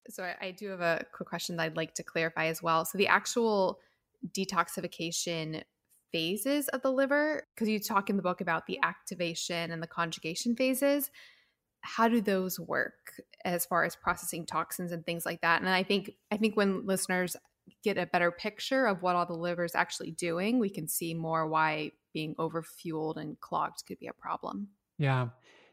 [0.21, 2.85] So I, I do have a quick question that I'd like to clarify as well.
[2.85, 3.79] So the actual
[4.37, 5.63] detoxification
[6.11, 9.87] phases of the liver, because you talk in the book about the activation and the
[9.87, 11.09] conjugation phases.
[11.81, 15.61] How do those work as far as processing toxins and things like that?
[15.61, 17.35] And I think I think when listeners
[17.83, 21.15] get a better picture of what all the liver is actually doing, we can see
[21.15, 24.67] more why being overfueled and clogged could be a problem.
[24.99, 25.29] Yeah.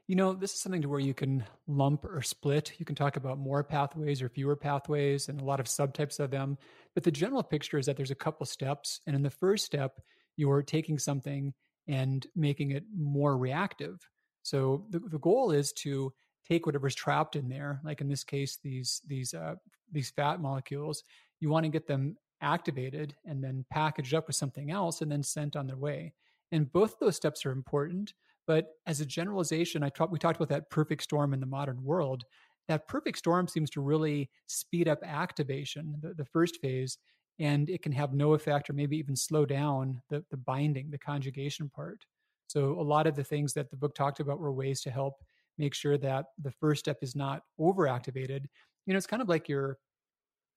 [0.09, 2.73] You know, this is something to where you can lump or split.
[2.79, 6.31] You can talk about more pathways or fewer pathways and a lot of subtypes of
[6.31, 6.57] them.
[6.94, 9.01] But the general picture is that there's a couple steps.
[9.07, 10.01] And in the first step,
[10.37, 11.53] you're taking something
[11.88, 13.99] and making it more reactive.
[14.42, 16.11] So the, the goal is to
[16.49, 19.57] take whatever's trapped in there, like in this case, these these uh,
[19.92, 21.03] these fat molecules.
[21.40, 25.23] You want to get them activated and then packaged up with something else and then
[25.23, 26.14] sent on their way.
[26.51, 28.14] And both those steps are important.
[28.48, 32.24] But as a generalization, I we talked about that perfect storm in the modern world.
[32.66, 36.96] That perfect storm seems to really speed up activation, the, the first phase,
[37.38, 40.98] and it can have no effect or maybe even slow down the, the binding, the
[40.98, 42.06] conjugation part.
[42.48, 45.14] So a lot of the things that the book talked about were ways to help
[45.58, 48.46] make sure that the first step is not overactivated.
[48.87, 49.78] You know, it's kind of like you're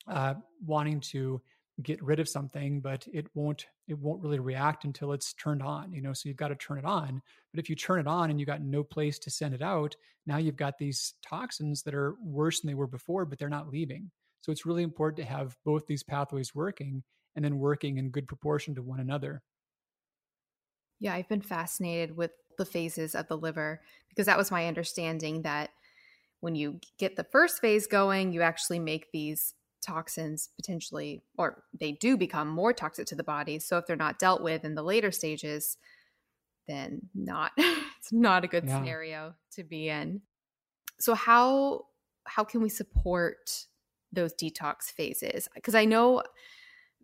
[0.08, 1.42] uh, wanting to
[1.84, 5.92] get rid of something but it won't it won't really react until it's turned on
[5.92, 7.22] you know so you've got to turn it on.
[7.54, 9.96] But if you turn it on and you got no place to send it out
[10.26, 13.70] now you've got these toxins that are worse than they were before but they're not
[13.70, 14.12] leaving.
[14.42, 17.04] So it's really important to have both these pathways working
[17.36, 19.42] and then working in good proportion to one another.
[21.00, 25.42] Yeah i've been fascinated with the phases of the liver because that was my understanding
[25.44, 25.72] that
[26.42, 31.94] when you get the first phase going you actually make these toxins potentially, or they
[31.94, 33.60] do become more toxic to the body.
[33.60, 35.78] So if they're not dealt with in the later stages,
[36.68, 38.78] then not it's not a good yeah.
[38.78, 40.22] scenario to be in.
[41.00, 41.86] So how
[42.26, 43.66] how can we support
[44.12, 45.48] those detox phases?
[45.56, 46.24] Because I know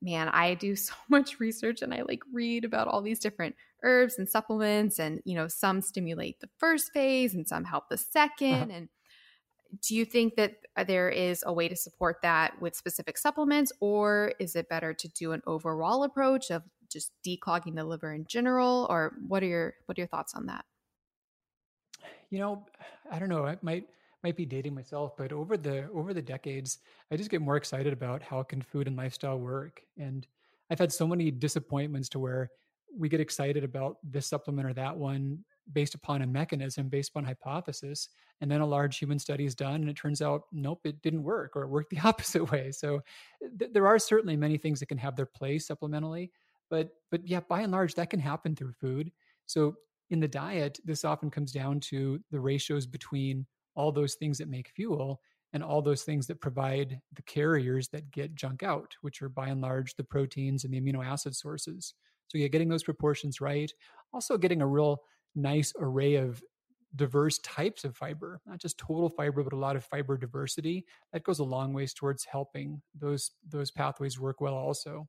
[0.02, 4.18] man, I do so much research and I like read about all these different herbs
[4.18, 8.54] and supplements and you know some stimulate the first phase and some help the 2nd
[8.54, 8.68] uh-huh.
[8.72, 8.90] and
[9.82, 13.72] do you think that uh, there is a way to support that with specific supplements
[13.80, 18.26] or is it better to do an overall approach of just declogging the liver in
[18.28, 20.66] general or what are your what are your thoughts on that?
[22.30, 22.66] You know
[23.12, 23.88] i don't know i might
[24.24, 26.80] might be dating myself but over the over the decades
[27.12, 30.28] i just get more excited about how can food and lifestyle work and
[30.70, 32.52] i've had so many disappointments to where
[32.98, 35.40] we get excited about this supplement or that one
[35.74, 38.10] based upon a mechanism, based upon hypothesis,
[38.42, 41.24] and then a large human study is done, and it turns out, nope, it didn't
[41.24, 42.72] work, or it worked the opposite way.
[42.72, 43.02] So
[43.60, 46.32] th- there are certainly many things that can have their place supplementally,
[46.70, 49.12] But but yeah, by and large, that can happen through food.
[49.46, 49.76] So
[50.10, 54.50] in the diet, this often comes down to the ratios between all those things that
[54.50, 55.22] make fuel
[55.54, 59.48] and all those things that provide the carriers that get junk out, which are by
[59.48, 61.94] and large the proteins and the amino acid sources.
[62.28, 63.72] So, yeah, getting those proportions right.
[64.14, 65.02] Also, getting a real
[65.38, 66.42] nice array of
[66.96, 70.86] diverse types of fiber, not just total fiber, but a lot of fiber diversity.
[71.14, 74.56] That goes a long ways towards helping those those pathways work well.
[74.56, 75.08] Also.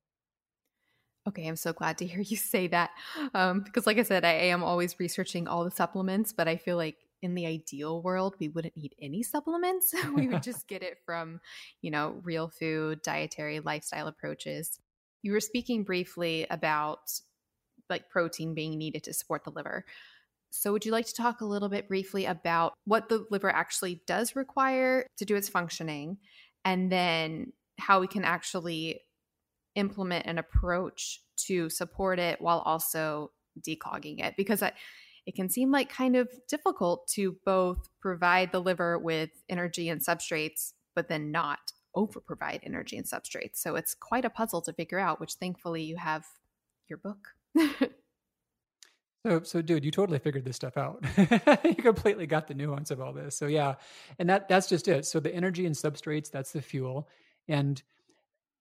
[1.27, 2.91] Okay, I'm so glad to hear you say that
[3.33, 6.77] um, because, like I said, I am always researching all the supplements, but I feel
[6.77, 9.93] like in the ideal world, we wouldn't need any supplements.
[10.15, 11.41] we would just get it from,
[11.81, 14.79] you know, real food, dietary, lifestyle approaches.
[15.21, 17.11] You were speaking briefly about
[17.89, 19.83] like protein being needed to support the liver.
[20.51, 24.01] So, would you like to talk a little bit briefly about what the liver actually
[24.07, 26.17] does require to do its functioning
[26.65, 29.01] and then how we can actually
[29.75, 33.31] implement an approach to support it while also
[33.67, 34.35] declogging it?
[34.37, 34.73] Because I,
[35.25, 40.01] it can seem like kind of difficult to both provide the liver with energy and
[40.01, 41.59] substrates, but then not
[41.95, 43.57] over provide energy and substrates.
[43.57, 46.25] So it's quite a puzzle to figure out, which thankfully you have
[46.87, 47.29] your book.
[49.25, 51.03] so, so dude, you totally figured this stuff out.
[51.65, 53.37] you completely got the nuance of all this.
[53.37, 53.75] So yeah,
[54.17, 55.05] and that that's just it.
[55.05, 57.09] So the energy and substrates, that's the fuel.
[57.47, 57.81] And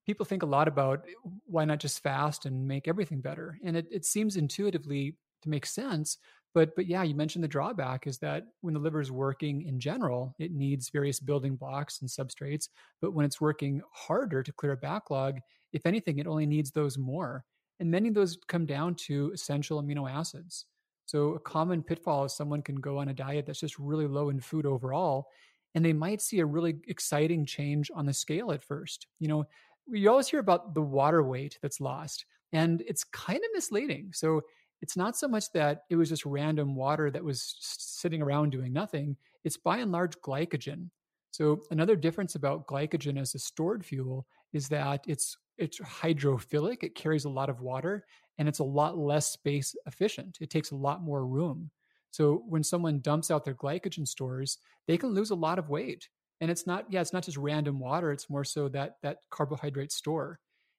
[0.07, 1.05] people think a lot about
[1.47, 3.59] why not just fast and make everything better.
[3.63, 6.19] And it, it seems intuitively to make sense,
[6.55, 9.79] but but yeah, you mentioned the drawback is that when the liver is working in
[9.79, 12.69] general, it needs various building blocks and substrates.
[13.01, 15.39] But when it's working harder to clear a backlog,
[15.73, 17.45] if anything, it only needs those more.
[17.81, 20.67] And many of those come down to essential amino acids.
[21.07, 24.29] So a common pitfall is someone can go on a diet that's just really low
[24.29, 25.29] in food overall,
[25.75, 29.07] and they might see a really exciting change on the scale at first.
[29.19, 29.45] You know,
[29.87, 34.11] you always hear about the water weight that's lost, and it's kind of misleading.
[34.13, 34.43] So
[34.83, 38.73] it's not so much that it was just random water that was sitting around doing
[38.73, 39.17] nothing.
[39.45, 40.91] It's by and large glycogen.
[41.31, 46.83] So another difference about glycogen as a stored fuel is that it's it's hydrophilic.
[46.83, 48.07] It carries a lot of water
[48.39, 50.39] and it's a lot less space efficient.
[50.41, 51.71] It takes a lot more room.
[52.11, 56.09] So when someone dumps out their glycogen stores, they can lose a lot of weight.
[56.41, 59.93] And it's not yeah, it's not just random water, it's more so that that carbohydrate
[59.93, 60.39] store.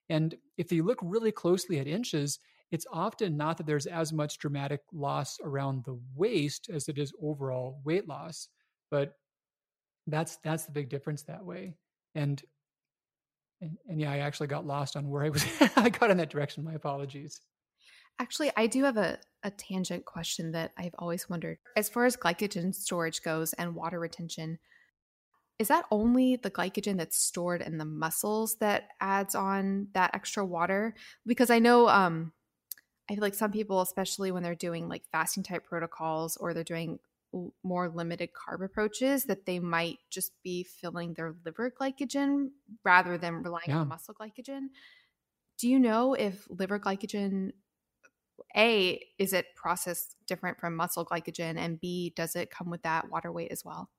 [0.10, 2.39] And if you look really closely at inches,
[2.72, 7.13] it's often not that there's as much dramatic loss around the waist as it is
[7.22, 8.48] overall weight loss,
[8.89, 9.15] but
[10.08, 11.76] that's that's the big difference that way.
[12.15, 12.42] And
[13.62, 15.45] and, and yeah, I actually got lost on where I was.
[15.76, 16.63] I got in that direction.
[16.63, 17.41] My apologies.
[18.19, 21.58] Actually, I do have a, a tangent question that I've always wondered.
[21.76, 24.60] As far as glycogen storage goes and water retention,
[25.58, 30.45] is that only the glycogen that's stored in the muscles that adds on that extra
[30.45, 30.95] water?
[31.26, 32.32] Because I know um,
[33.10, 36.63] I feel like some people, especially when they're doing like fasting type protocols or they're
[36.63, 37.00] doing
[37.63, 42.50] more limited carb approaches, that they might just be filling their liver glycogen
[42.84, 43.78] rather than relying yeah.
[43.78, 44.68] on muscle glycogen.
[45.58, 47.52] Do you know if liver glycogen,
[48.56, 51.58] A, is it processed different from muscle glycogen?
[51.58, 53.89] And B, does it come with that water weight as well?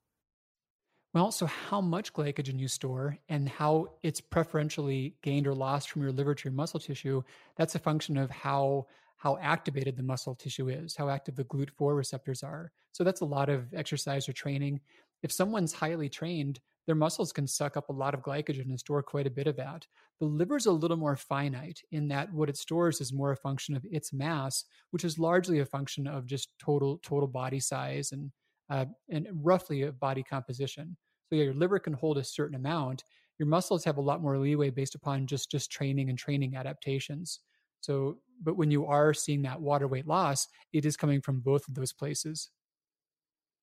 [1.13, 6.01] Well, so how much glycogen you store and how it's preferentially gained or lost from
[6.01, 7.21] your liver to your muscle tissue,
[7.57, 8.87] that's a function of how
[9.21, 12.71] how activated the muscle tissue is, how active the GLUT4 receptors are.
[12.91, 14.81] So that's a lot of exercise or training.
[15.21, 19.03] If someone's highly trained, their muscles can suck up a lot of glycogen and store
[19.03, 19.85] quite a bit of that.
[20.19, 23.75] The liver's a little more finite in that what it stores is more a function
[23.75, 28.31] of its mass, which is largely a function of just total total body size and
[28.71, 30.97] uh, and roughly a body composition.
[31.29, 33.03] So yeah, your liver can hold a certain amount.
[33.37, 37.41] Your muscles have a lot more leeway based upon just just training and training adaptations.
[37.81, 41.67] So, but when you are seeing that water weight loss, it is coming from both
[41.67, 42.49] of those places.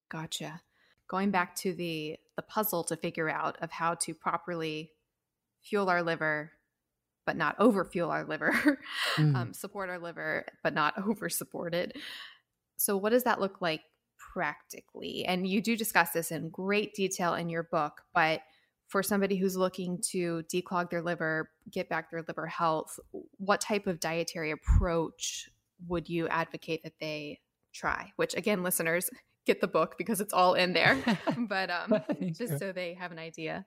[0.09, 0.61] Gotcha.
[1.09, 4.92] Going back to the the puzzle to figure out of how to properly
[5.62, 6.52] fuel our liver,
[7.26, 8.78] but not over fuel our liver,
[9.16, 9.35] mm.
[9.35, 11.96] um, support our liver, but not over support it.
[12.76, 13.83] So, what does that look like
[14.33, 15.24] practically?
[15.24, 18.40] And you do discuss this in great detail in your book, but
[18.88, 22.98] for somebody who's looking to declog their liver, get back their liver health,
[23.36, 25.50] what type of dietary approach
[25.86, 27.38] would you advocate that they
[27.72, 28.12] try?
[28.16, 29.10] Which, again, listeners,
[29.46, 30.96] get the book because it's all in there,
[31.48, 32.00] but um,
[32.32, 33.66] just so they have an idea.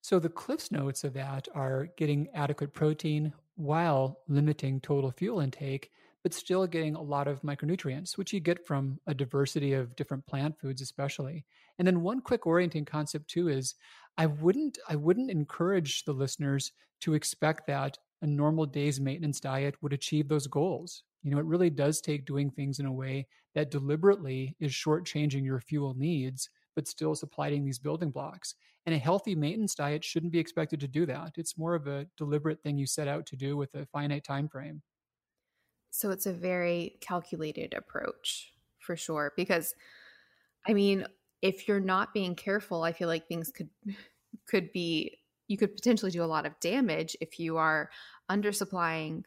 [0.00, 5.92] So, the Cliff's notes of that are getting adequate protein while limiting total fuel intake
[6.22, 10.26] but still getting a lot of micronutrients, which you get from a diversity of different
[10.26, 11.44] plant foods, especially.
[11.78, 13.74] And then one quick orienting concept too is
[14.16, 19.74] I wouldn't I wouldn't encourage the listeners to expect that a normal day's maintenance diet
[19.82, 21.02] would achieve those goals.
[21.22, 25.44] You know, it really does take doing things in a way that deliberately is shortchanging
[25.44, 28.54] your fuel needs, but still supplying these building blocks.
[28.86, 31.32] And a healthy maintenance diet shouldn't be expected to do that.
[31.36, 34.48] It's more of a deliberate thing you set out to do with a finite time
[34.48, 34.82] frame.
[35.92, 39.32] So it's a very calculated approach for sure.
[39.36, 39.74] Because
[40.66, 41.06] I mean,
[41.42, 43.68] if you're not being careful, I feel like things could
[44.48, 45.18] could be
[45.48, 47.90] you could potentially do a lot of damage if you are
[48.30, 49.24] undersupplying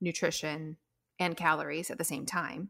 [0.00, 0.76] nutrition
[1.18, 2.68] and calories at the same time.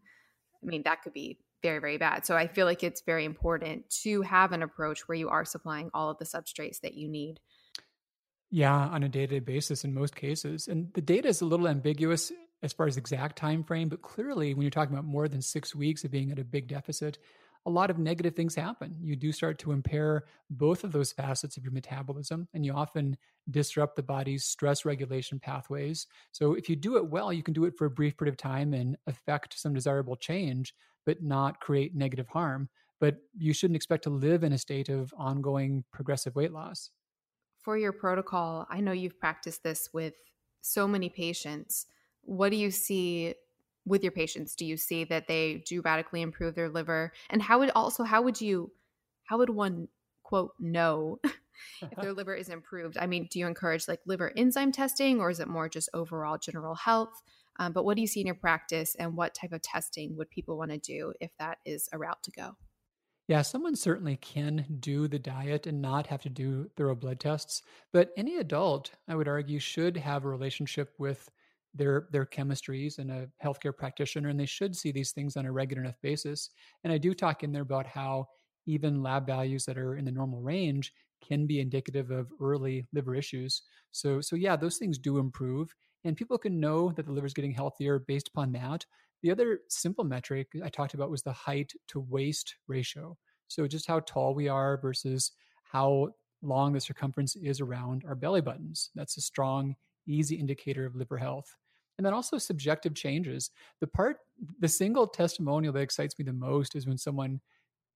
[0.63, 2.25] I mean, that could be very, very bad.
[2.25, 5.91] So I feel like it's very important to have an approach where you are supplying
[5.93, 7.41] all of the substrates that you need.
[8.51, 10.69] Yeah, on a day-to-day basis in most cases.
[10.69, 12.31] And the data is a little ambiguous
[12.65, 15.75] as far as exact time frame, but clearly when you're talking about more than 6
[15.75, 17.19] weeks of being at a big deficit,
[17.67, 18.97] a lot of negative things happen.
[19.01, 23.17] You do start to impair both of those facets of your metabolism, and you often
[23.51, 26.07] disrupt the body's stress regulation pathways.
[26.33, 28.37] So, if you do it well, you can do it for a brief period of
[28.37, 30.75] time and affect some desirable change,
[31.07, 32.69] but not create negative harm.
[33.01, 36.91] But you shouldn't expect to live in a state of ongoing progressive weight loss.
[37.63, 40.15] For your protocol, I know you've practiced this with
[40.61, 41.87] so many patients.
[42.25, 43.35] What do you see
[43.87, 44.55] with your patients?
[44.55, 47.13] Do you see that they do radically improve their liver?
[47.31, 48.73] And how would also how would you
[49.25, 49.89] how would one
[50.23, 51.21] quote know
[51.83, 52.97] if their liver is improved?
[52.99, 56.39] I mean do you encourage like liver enzyme testing or is it more just overall
[56.39, 57.23] general health?
[57.59, 60.31] Um, but what do you see in your practice and what type of testing would
[60.31, 62.57] people want to do if that is a route to go?
[63.27, 67.63] Yeah, someone certainly can do the diet and not have to do thorough blood tests.
[67.91, 71.31] But any adult, I would argue, should have a relationship with
[71.75, 75.53] their their chemistries and a healthcare practitioner, and they should see these things on a
[75.53, 76.51] regular enough basis.
[76.85, 78.29] And I do talk in there about how
[78.67, 80.93] even lab values that are in the normal range
[81.27, 83.63] can be indicative of early liver issues.
[83.93, 87.35] So so yeah, those things do improve, and people can know that the liver is
[87.35, 88.85] getting healthier based upon that.
[89.23, 93.17] The other simple metric I talked about was the height to waist ratio.
[93.49, 95.33] So just how tall we are versus
[95.65, 96.11] how
[96.43, 98.91] long the circumference is around our belly buttons.
[98.95, 101.55] That's a strong, easy indicator of liver health
[101.99, 103.51] and then also subjective changes.
[103.81, 104.19] The part,
[104.61, 107.41] the single testimonial that excites me the most is when someone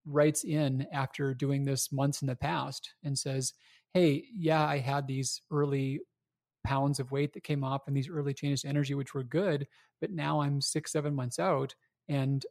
[0.05, 3.55] writes in after doing this months in the past and says,
[3.95, 6.01] Hey, yeah, I had these early
[6.65, 9.67] pounds of weight that came off and these early changes to energy, which were good,
[10.01, 11.75] but now I'm six, seven months out
[12.09, 12.45] and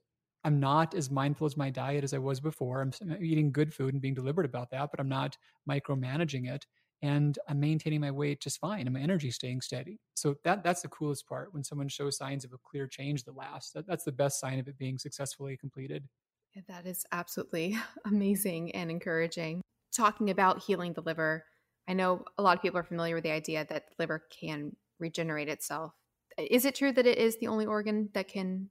[0.44, 2.82] I'm not as mindful as my diet as I was before.
[2.82, 5.38] I'm eating good food and being deliberate about that, but I'm not
[5.70, 6.66] micromanaging it
[7.02, 10.00] and I'm maintaining my weight just fine and my energy staying steady.
[10.16, 13.36] So that that's the coolest part when someone shows signs of a clear change that
[13.36, 13.72] lasts.
[13.72, 16.08] That, that's the best sign of it being successfully completed.
[16.56, 19.62] Yeah, that is absolutely amazing and encouraging.
[19.96, 21.46] Talking about healing the liver,
[21.88, 24.76] I know a lot of people are familiar with the idea that the liver can
[25.00, 25.94] regenerate itself.
[26.38, 28.70] Is it true that it is the only organ that can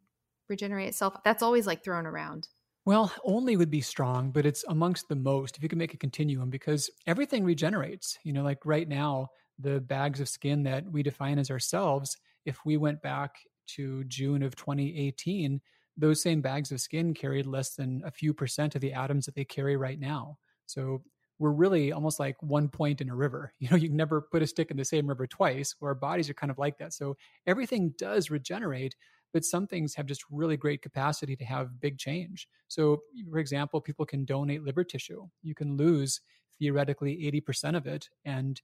[0.49, 1.15] regenerate itself?
[1.25, 2.49] That's always like thrown around.
[2.87, 5.99] Well, only would be strong, but it's amongst the most if you can make a
[5.99, 8.19] continuum because everything regenerates.
[8.25, 12.65] You know, like right now, the bags of skin that we define as ourselves, if
[12.65, 13.37] we went back
[13.69, 15.61] to June of 2018,
[15.97, 19.35] those same bags of skin carried less than a few percent of the atoms that
[19.35, 20.39] they carry right now.
[20.67, 21.03] So
[21.39, 23.53] we're really almost like one point in a river.
[23.61, 26.31] You know, you never put a stick in the same river twice, where our bodies
[26.31, 26.93] are kind of like that.
[26.93, 27.17] So
[27.47, 28.95] everything does regenerate,
[29.37, 32.49] but some things have just really great capacity to have big change.
[32.69, 35.27] So, for example, people can donate liver tissue.
[35.43, 36.23] You can lose
[36.59, 38.59] theoretically 80% of it and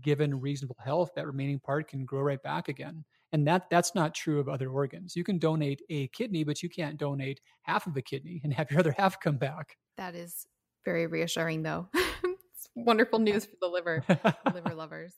[0.00, 3.04] given reasonable health that remaining part can grow right back again.
[3.32, 5.14] And that that's not true of other organs.
[5.14, 8.70] You can donate a kidney but you can't donate half of a kidney and have
[8.70, 9.76] your other half come back.
[9.98, 10.46] That is
[10.86, 11.90] very reassuring though.
[12.24, 14.02] It's wonderful news for the liver
[14.54, 15.12] liver lovers.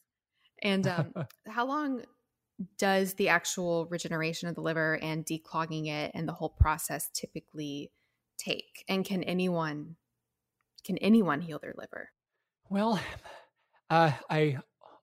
[0.63, 1.15] And um,
[1.47, 2.03] how long
[2.79, 7.91] does the actual regeneration of the liver and declogging it and the whole process typically
[8.39, 8.85] take?
[8.89, 9.97] And can anyone
[10.85, 12.11] can anyone heal their liver?
[12.69, 13.01] Well
[13.91, 14.57] uh, i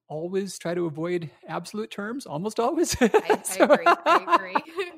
[0.08, 2.96] always try to avoid absolute terms almost always.
[3.00, 3.10] I,
[3.60, 4.62] I agree i agree.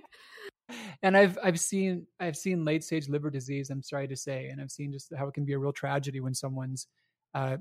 [1.02, 4.61] And i've i've seen i've seen late stage liver disease i'm sorry to say and
[4.61, 6.86] i've seen just how it can be a real tragedy when someone's
[7.34, 7.56] uh,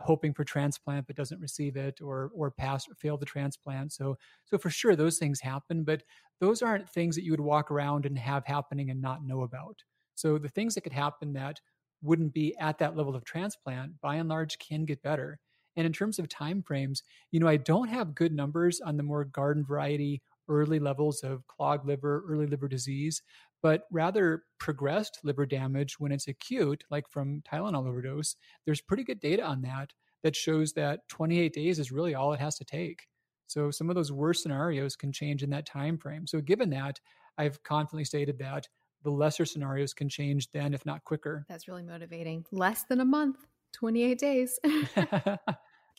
[0.00, 3.92] hoping for transplant but doesn't receive it or or pass or fail the transplant.
[3.92, 6.02] So so for sure those things happen but
[6.40, 9.82] those aren't things that you would walk around and have happening and not know about.
[10.14, 11.60] So the things that could happen that
[12.02, 15.38] wouldn't be at that level of transplant by and large can get better.
[15.76, 19.02] And in terms of time frames you know i don't have good numbers on the
[19.02, 23.22] more garden variety early levels of clogged liver early liver disease
[23.62, 29.18] but rather progressed liver damage when it's acute, like from Tylenol overdose, there's pretty good
[29.18, 29.92] data on that
[30.22, 33.06] that shows that 28 days is really all it has to take.
[33.48, 36.26] So some of those worst scenarios can change in that time frame.
[36.26, 37.00] So given that,
[37.38, 38.68] I've confidently stated that
[39.02, 41.44] the lesser scenarios can change then, if not quicker.
[41.48, 42.44] That's really motivating.
[42.50, 43.36] Less than a month,
[43.74, 44.58] 28 days.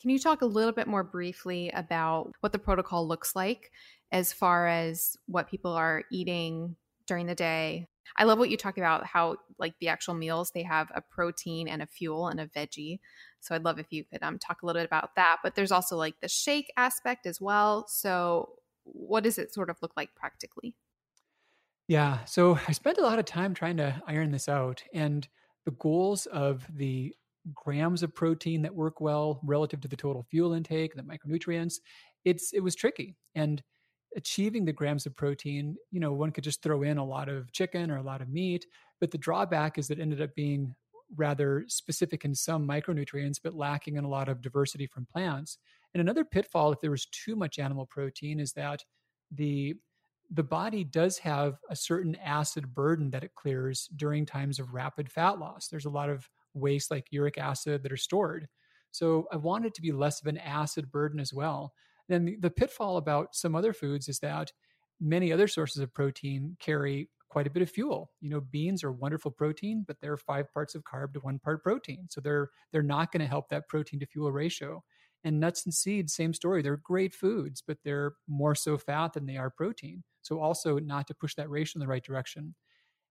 [0.00, 3.72] Can you talk a little bit more briefly about what the protocol looks like
[4.12, 7.88] as far as what people are eating during the day?
[8.16, 11.68] I love what you talk about how like the actual meals they have a protein
[11.68, 13.00] and a fuel and a veggie.
[13.40, 15.38] So I'd love if you could um, talk a little bit about that.
[15.42, 17.86] But there's also like the shake aspect as well.
[17.88, 18.50] So
[18.84, 20.74] what does it sort of look like practically?
[21.86, 22.24] Yeah.
[22.24, 24.82] So I spent a lot of time trying to iron this out.
[24.92, 25.26] And
[25.64, 27.14] the goals of the
[27.54, 31.76] grams of protein that work well relative to the total fuel intake, the micronutrients,
[32.24, 33.16] it's it was tricky.
[33.34, 33.62] And
[34.16, 37.52] achieving the grams of protein, you know, one could just throw in a lot of
[37.52, 38.66] chicken or a lot of meat,
[39.00, 40.74] but the drawback is that it ended up being
[41.16, 45.58] rather specific in some micronutrients, but lacking in a lot of diversity from plants.
[45.94, 48.84] And another pitfall, if there was too much animal protein, is that
[49.30, 49.74] the
[50.30, 55.10] the body does have a certain acid burden that it clears during times of rapid
[55.10, 55.68] fat loss.
[55.68, 58.46] There's a lot of waste like uric acid that are stored.
[58.90, 61.72] So I want it to be less of an acid burden as well.
[62.08, 64.52] Then the, pitfall about some other foods is that
[65.00, 68.10] many other sources of protein carry quite a bit of fuel.
[68.20, 71.62] You know, beans are wonderful protein, but they're five parts of carb to one part
[71.62, 72.06] protein.
[72.08, 74.82] So they're they're not going to help that protein to fuel ratio.
[75.24, 76.62] And nuts and seeds, same story.
[76.62, 80.04] They're great foods, but they're more so fat than they are protein.
[80.22, 82.54] So also not to push that ratio in the right direction.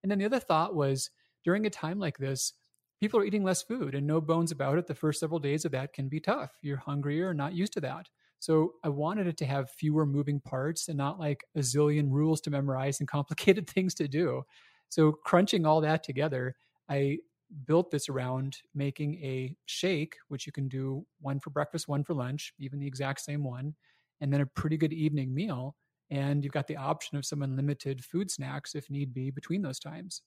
[0.02, 1.10] And then the other thought was
[1.44, 2.54] during a time like this,
[3.00, 4.88] people are eating less food and no bones about it.
[4.88, 6.58] The first several days of that can be tough.
[6.62, 8.08] You're hungrier, not used to that.
[8.40, 12.42] So I wanted it to have fewer moving parts and not like a zillion rules
[12.42, 14.44] to memorize and complicated things to do.
[14.90, 16.56] So crunching all that together,
[16.90, 17.20] I
[17.66, 22.14] built this around making a shake, which you can do one for breakfast, one for
[22.14, 23.76] lunch, even the exact same one,
[24.22, 25.76] and then a pretty good evening meal.
[26.10, 29.80] And you've got the option of some unlimited food snacks if need be between those
[29.80, 30.22] times.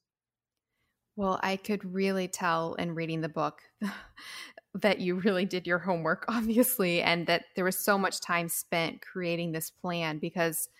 [1.20, 3.60] Well, I could really tell in reading the book
[4.74, 9.02] that you really did your homework, obviously, and that there was so much time spent
[9.02, 10.70] creating this plan because,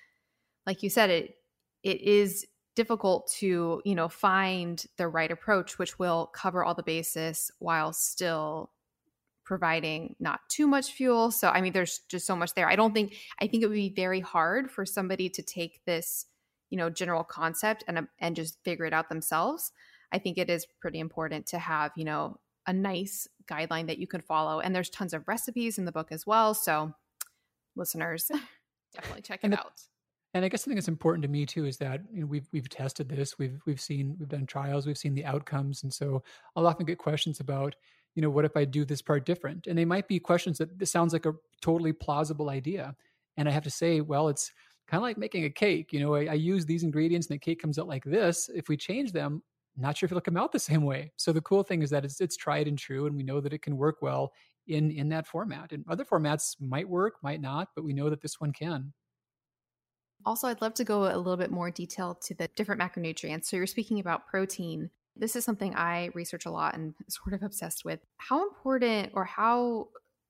[0.67, 1.35] like you said, it
[1.83, 6.83] it is difficult to you know find the right approach which will cover all the
[6.83, 8.71] bases while still
[9.45, 11.31] providing not too much fuel.
[11.31, 12.67] So i mean there's just so much there.
[12.67, 16.25] I don't think i think it would be very hard for somebody to take this
[16.71, 19.73] you know general concept and um, and just figure it out themselves
[20.13, 24.07] I think it is pretty important to have, you know, a nice guideline that you
[24.07, 24.61] can follow.
[24.61, 26.55] And there's tons of recipes in the book as well.
[26.55, 26.93] So,
[27.77, 28.31] listeners,
[28.95, 29.83] definitely check it out.
[30.33, 32.69] And I guess something that's important to me too is that you know, we've we've
[32.69, 36.23] tested this, we've we've seen we've done trials, we've seen the outcomes, and so
[36.55, 37.75] I'll often get questions about,
[38.15, 39.67] you know, what if I do this part different?
[39.67, 42.95] And they might be questions that this sounds like a totally plausible idea,
[43.37, 44.53] and I have to say, well, it's
[44.87, 45.93] kind of like making a cake.
[45.93, 48.49] You know, I, I use these ingredients, and the cake comes out like this.
[48.55, 49.43] If we change them,
[49.81, 51.13] not sure if it'll come out the same way.
[51.17, 53.53] So the cool thing is that it's, it's tried and true, and we know that
[53.53, 54.33] it can work well
[54.67, 55.73] in in that format.
[55.73, 58.93] And other formats might work, might not, but we know that this one can.
[60.27, 63.47] Also, I'd love to go a little bit more detail to the different macronutrients.
[63.47, 64.91] So you're speaking about protein.
[65.17, 68.01] This is something I research a lot and sort of obsessed with.
[68.19, 69.89] How important or how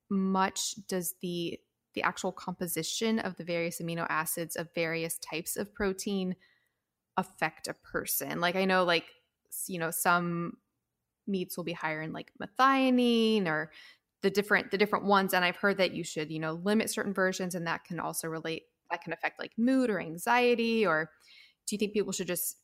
[0.08, 1.58] much does the
[1.94, 6.36] the actual composition of the various amino acids of various types of protein
[7.16, 8.40] affect a person?
[8.40, 9.06] Like I know like
[9.66, 10.56] you know some
[11.26, 13.70] meats will be higher in like methionine or
[14.22, 17.14] the different the different ones and i've heard that you should you know limit certain
[17.14, 21.10] versions and that can also relate that can affect like mood or anxiety or
[21.66, 22.56] do you think people should just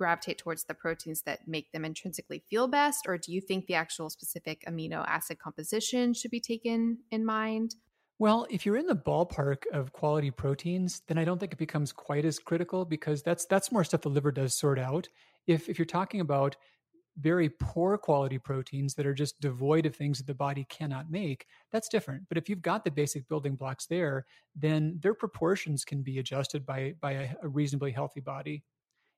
[0.00, 3.74] gravitate towards the proteins that make them intrinsically feel best or do you think the
[3.74, 7.74] actual specific amino acid composition should be taken in mind?
[8.18, 11.92] Well, if you're in the ballpark of quality proteins, then I don't think it becomes
[11.92, 15.08] quite as critical because that's that's more stuff the liver does sort out
[15.50, 16.56] if if you're talking about
[17.18, 21.44] very poor quality proteins that are just devoid of things that the body cannot make,
[21.72, 22.22] that's different.
[22.28, 24.24] But if you've got the basic building blocks there,
[24.54, 28.62] then their proportions can be adjusted by by a, a reasonably healthy body.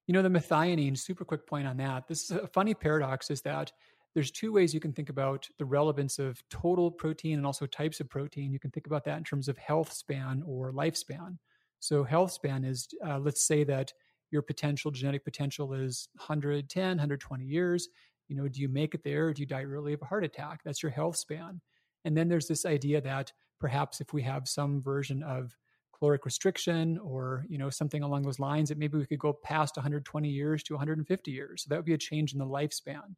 [0.06, 2.08] You know, the methionine, super quick point on that.
[2.08, 3.70] This is a funny paradox is that
[4.14, 8.00] there's two ways you can think about the relevance of total protein and also types
[8.00, 8.52] of protein.
[8.52, 11.38] You can think about that in terms of health span or lifespan.
[11.80, 13.92] So health span is, uh, let's say that
[14.32, 17.88] your potential genetic potential is 110 120 years
[18.32, 19.26] you know do you make it there?
[19.26, 20.60] Or do you die early of a heart attack?
[20.64, 21.60] That's your health span.
[22.06, 23.30] And then there's this idea that
[23.60, 25.54] perhaps if we have some version of
[25.96, 29.76] caloric restriction or you know something along those lines that maybe we could go past
[29.76, 31.62] 120 years to 150 years.
[31.62, 33.14] So that would be a change in the lifespan.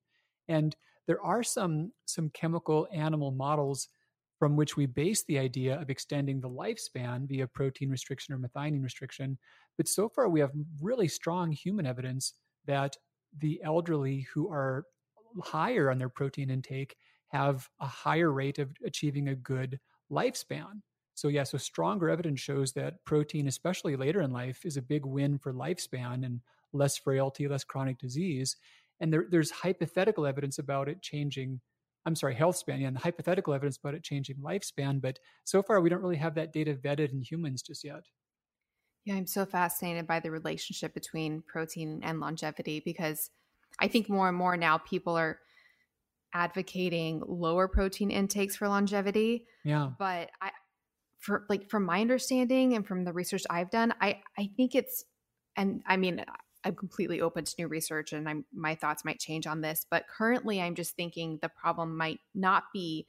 [0.49, 0.75] And
[1.07, 3.89] there are some some chemical animal models
[4.39, 8.83] from which we base the idea of extending the lifespan via protein restriction or methionine
[8.83, 9.39] restriction.
[9.77, 12.35] But so far, we have really strong human evidence
[12.67, 12.97] that
[13.39, 14.85] the elderly who are
[15.43, 16.97] higher on their protein intake
[17.29, 19.81] have a higher rate of achieving a good
[20.11, 20.83] lifespan.
[21.15, 25.07] So, yeah, so stronger evidence shows that protein, especially later in life, is a big
[25.07, 26.41] win for lifespan and
[26.73, 28.57] less frailty, less chronic disease.
[29.01, 31.61] And there, there's hypothetical evidence about it changing,
[32.07, 35.01] I'm sorry, health span, yeah, and hypothetical evidence about it changing lifespan.
[35.01, 38.05] But so far, we don't really have that data vetted in humans just yet.
[39.05, 43.31] Yeah, I'm so fascinated by the relationship between protein and longevity because
[43.79, 45.41] I think more and more now people are
[46.33, 49.47] advocating lower protein intakes for longevity.
[49.65, 49.93] Yeah.
[49.99, 50.51] But I
[51.19, 55.05] for like from my understanding and from the research I've done, I I think it's
[55.57, 56.25] and I mean
[56.65, 60.07] I'm completely open to new research and I'm my thoughts might change on this, but
[60.09, 63.07] currently I'm just thinking the problem might not be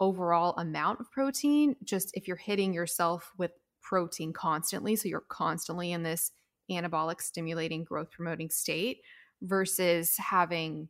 [0.00, 4.96] overall amount of protein, just if you're hitting yourself with protein constantly.
[4.96, 6.32] So you're constantly in this
[6.70, 8.98] anabolic stimulating growth promoting state
[9.42, 10.88] versus having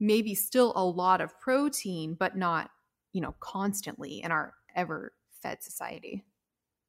[0.00, 2.70] maybe still a lot of protein, but not,
[3.12, 6.24] you know, constantly in our ever fed society.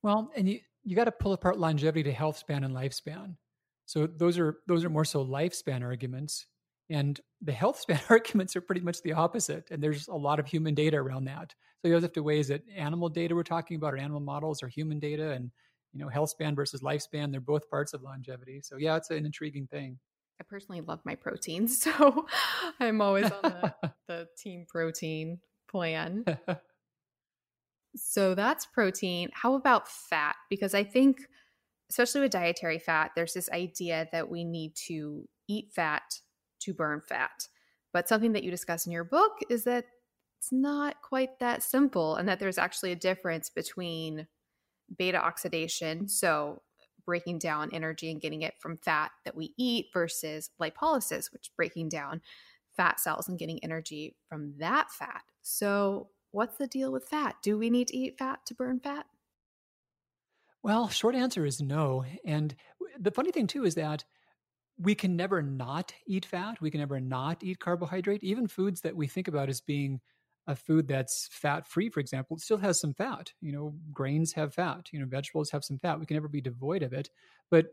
[0.02, 3.36] Well, and you, you got to pull apart longevity to health span and lifespan.
[3.86, 6.48] So those are those are more so lifespan arguments.
[6.90, 9.70] And the health span arguments are pretty much the opposite.
[9.72, 11.54] And there's a lot of human data around that.
[11.82, 14.22] So you always have to weigh is it animal data we're talking about or animal
[14.22, 15.52] models or human data and
[15.94, 18.62] you know, health span versus lifespan, they're both parts of longevity.
[18.62, 20.00] So yeah, it's an intriguing thing.
[20.42, 22.26] I personally love my proteins, so
[22.80, 23.74] I'm always on the,
[24.08, 26.26] the team protein plan.
[27.96, 29.30] so that's protein.
[29.34, 30.36] How about fat?
[30.50, 31.20] Because I think,
[31.94, 36.20] especially with dietary fat, there's this idea that we need to eat fat
[36.60, 37.48] to burn fat.
[37.92, 39.86] But something that you discuss in your book is that
[40.40, 44.26] it's not quite that simple, and that there's actually a difference between
[44.98, 46.64] beta oxidation, so
[47.06, 51.90] breaking down energy and getting it from fat that we eat, versus lipolysis, which breaking
[51.90, 52.22] down
[52.76, 55.22] fat cells and getting energy from that fat.
[55.44, 57.36] So, what's the deal with fat?
[57.44, 59.06] Do we need to eat fat to burn fat?
[60.64, 62.06] Well, short answer is no.
[62.26, 62.56] And
[62.98, 64.06] the funny thing too is that
[64.80, 66.60] we can never not eat fat.
[66.62, 68.24] We can never not eat carbohydrate.
[68.24, 70.00] Even foods that we think about as being
[70.48, 73.32] a food that's fat free, for example, still has some fat.
[73.42, 74.88] You know, grains have fat.
[74.92, 76.00] You know, vegetables have some fat.
[76.00, 77.10] We can never be devoid of it.
[77.52, 77.68] But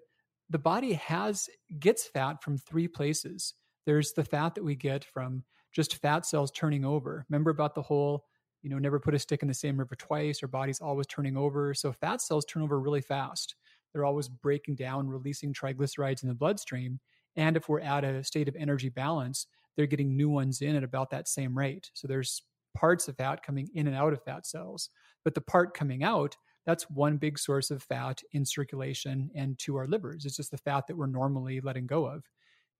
[0.50, 3.54] the body has gets fat from three places.
[3.86, 7.24] There's the fat that we get from just fat cells turning over.
[7.28, 8.24] Remember about the whole,
[8.62, 10.42] you know, never put a stick in the same river twice.
[10.42, 11.74] Our body's always turning over.
[11.74, 13.54] So fat cells turn over really fast.
[13.92, 17.00] They're always breaking down, releasing triglycerides in the bloodstream.
[17.36, 19.46] And if we're at a state of energy balance,
[19.76, 21.90] they're getting new ones in at about that same rate.
[21.94, 22.42] So there's
[22.76, 24.90] parts of fat coming in and out of fat cells.
[25.24, 26.36] But the part coming out,
[26.66, 30.24] that's one big source of fat in circulation and to our livers.
[30.24, 32.24] It's just the fat that we're normally letting go of.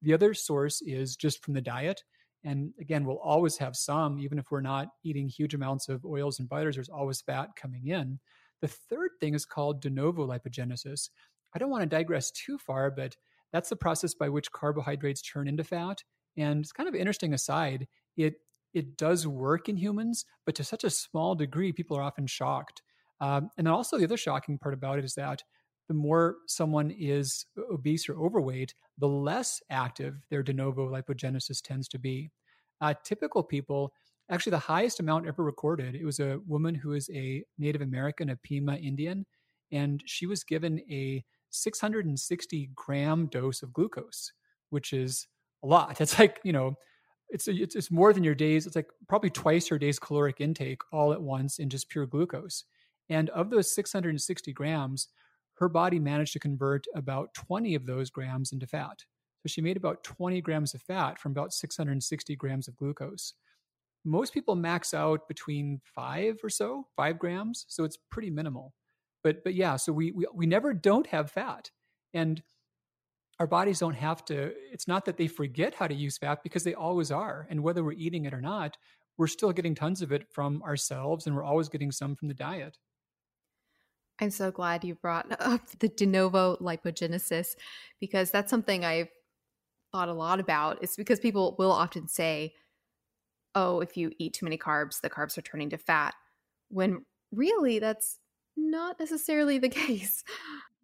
[0.03, 2.03] The other source is just from the diet.
[2.45, 6.39] And again, we'll always have some, even if we're not eating huge amounts of oils
[6.39, 8.19] and butters, there's always fat coming in.
[8.63, 11.11] The third thing is called de novo lipogenesis.
[11.55, 13.17] I don't want to digress too far, but
[13.53, 16.03] that's the process by which carbohydrates turn into fat.
[16.37, 17.87] And it's kind of interesting aside,
[18.17, 18.35] it
[18.73, 22.83] it does work in humans, but to such a small degree, people are often shocked.
[23.21, 25.43] Um, and also the other shocking part about it is that
[25.91, 31.89] the more someone is obese or overweight, the less active their de novo lipogenesis tends
[31.89, 32.31] to be.
[32.81, 33.93] Uh, typical people,
[34.31, 38.31] actually, the highest amount ever recorded, it was a woman who is a Native American,
[38.31, 39.27] a Pima Indian,
[39.73, 44.31] and she was given a 660 gram dose of glucose,
[44.69, 45.27] which is
[45.65, 45.97] a lot.
[45.99, 46.77] That's like, you know,
[47.31, 48.65] it's, it's it's more than your days.
[48.65, 52.63] It's like probably twice your day's caloric intake all at once in just pure glucose.
[53.09, 55.09] And of those 660 grams,
[55.61, 59.05] her body managed to convert about 20 of those grams into fat.
[59.43, 63.35] So she made about 20 grams of fat from about 660 grams of glucose.
[64.05, 67.67] Most people max out between five or so, five grams.
[67.69, 68.73] So it's pretty minimal.
[69.23, 71.71] But but yeah, so we we, we never don't have fat.
[72.15, 72.43] And
[73.39, 76.63] our bodies don't have to it's not that they forget how to use fat because
[76.63, 78.77] they always are and whether we're eating it or not
[79.17, 82.35] we're still getting tons of it from ourselves and we're always getting some from the
[82.35, 82.77] diet
[84.21, 87.57] i'm so glad you brought up the de novo lipogenesis
[88.01, 89.09] because that's something i've
[89.93, 90.79] thought a lot about.
[90.83, 92.55] It's because people will often say
[93.57, 96.15] oh if you eat too many carbs the carbs are turning to fat
[96.69, 98.19] when really that's
[98.57, 100.23] not necessarily the case.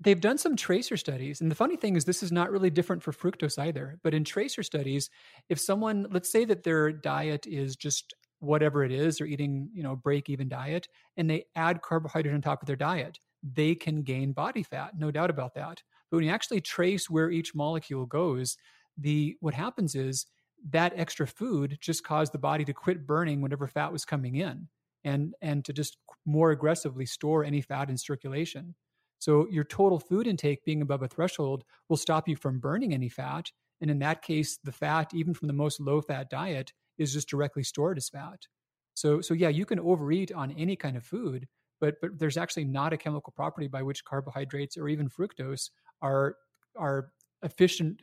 [0.01, 3.03] They've done some tracer studies and the funny thing is this is not really different
[3.03, 5.11] for fructose either but in tracer studies
[5.49, 9.83] if someone let's say that their diet is just whatever it is, they're eating, you
[9.83, 13.19] know, a break even diet, and they add carbohydrate on top of their diet,
[13.55, 15.83] they can gain body fat, no doubt about that.
[16.11, 18.57] But when you actually trace where each molecule goes,
[18.97, 20.27] the what happens is
[20.71, 24.69] that extra food just caused the body to quit burning whatever fat was coming in
[25.05, 28.75] and and to just more aggressively store any fat in circulation.
[29.19, 33.09] So your total food intake being above a threshold will stop you from burning any
[33.09, 33.51] fat.
[33.81, 37.29] And in that case, the fat, even from the most low fat diet, is just
[37.29, 38.47] directly stored as fat.
[38.95, 41.47] So, so yeah, you can overeat on any kind of food,
[41.81, 45.71] but but there's actually not a chemical property by which carbohydrates or even fructose
[46.03, 46.37] are
[46.77, 47.09] are
[47.43, 48.03] efficient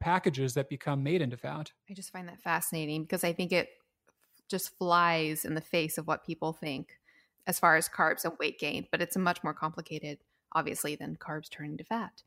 [0.00, 1.72] packages that become made into fat.
[1.90, 3.68] I just find that fascinating because I think it
[4.48, 6.98] just flies in the face of what people think
[7.46, 10.18] as far as carbs and weight gain, but it's a much more complicated
[10.52, 12.22] obviously than carbs turning to fat.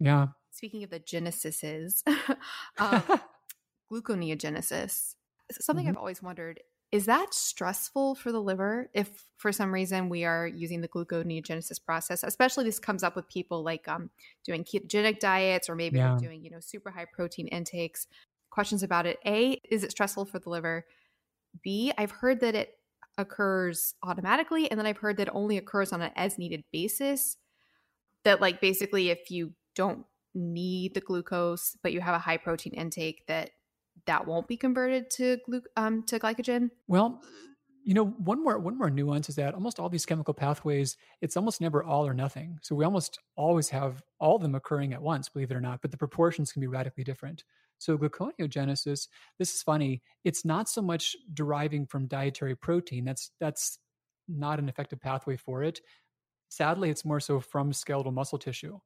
[0.00, 0.28] Yeah.
[0.50, 2.02] Speaking of the genesises,
[2.78, 3.02] um,
[3.92, 5.14] gluconeogenesis,
[5.52, 5.90] something mm-hmm.
[5.90, 6.60] I've always wondered
[6.90, 11.82] is that stressful for the liver if for some reason we are using the gluconeogenesis
[11.84, 14.10] process especially this comes up with people like um,
[14.44, 16.16] doing ketogenic diets or maybe yeah.
[16.18, 18.06] doing you know super high protein intakes?
[18.50, 19.18] Questions about it.
[19.26, 20.86] A is it stressful for the liver?
[21.62, 22.74] B i've heard that it
[23.18, 27.36] occurs automatically and then i've heard that it only occurs on an as needed basis.
[28.24, 32.72] That like basically if you don't need the glucose but you have a high protein
[32.72, 33.50] intake that
[34.06, 36.70] that won't be converted to glu- um, to glycogen?
[36.86, 37.22] Well
[37.84, 41.36] you know one more one more nuance is that almost all these chemical pathways it's
[41.36, 42.58] almost never all or nothing.
[42.62, 45.80] So we almost always have all of them occurring at once believe it or not
[45.80, 47.44] but the proportions can be radically different.
[47.78, 53.78] So gluconeogenesis this is funny it's not so much deriving from dietary protein that's that's
[54.28, 55.80] not an effective pathway for it.
[56.50, 58.78] Sadly, it's more so from skeletal muscle tissue.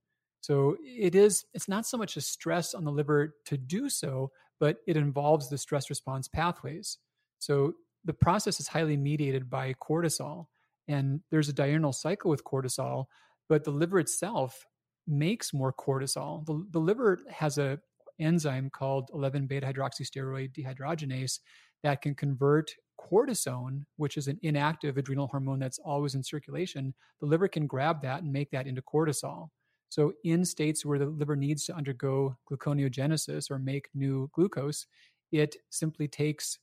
[0.42, 4.32] So it is, it's not so much a stress on the liver to do so,
[4.58, 6.98] but it involves the stress response pathways.
[7.38, 7.74] So
[8.04, 10.46] the process is highly mediated by cortisol.
[10.88, 13.06] And there's a diurnal cycle with cortisol,
[13.48, 14.66] but the liver itself
[15.06, 16.44] makes more cortisol.
[16.44, 17.78] The, the liver has a
[18.18, 21.38] enzyme called 11 beta hydroxysteroid dehydrogenase
[21.84, 27.26] that can convert cortisone, which is an inactive adrenal hormone that's always in circulation, the
[27.26, 29.48] liver can grab that and make that into cortisol.
[29.92, 34.86] So, in states where the liver needs to undergo gluconeogenesis or make new glucose,
[35.32, 36.58] it simply takes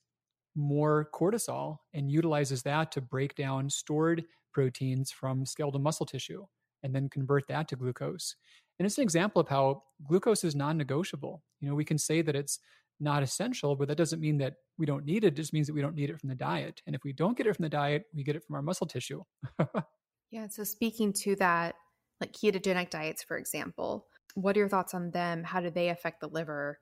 [0.55, 6.43] more cortisol and utilizes that to break down stored proteins from skeletal muscle tissue
[6.81, 8.35] and then convert that to glucose.
[8.79, 11.43] And it's an example of how glucose is non negotiable.
[11.61, 12.57] You know, we can say that it's
[12.99, 15.27] not essential, but that doesn't mean that we don't need it.
[15.27, 16.81] It just means that we don't need it from the diet.
[16.87, 18.87] And if we don't get it from the diet, we get it from our muscle
[18.87, 19.21] tissue.
[20.31, 20.47] yeah.
[20.47, 21.75] So, speaking to that,
[22.19, 25.43] like ketogenic diets, for example, what are your thoughts on them?
[25.43, 26.79] How do they affect the liver?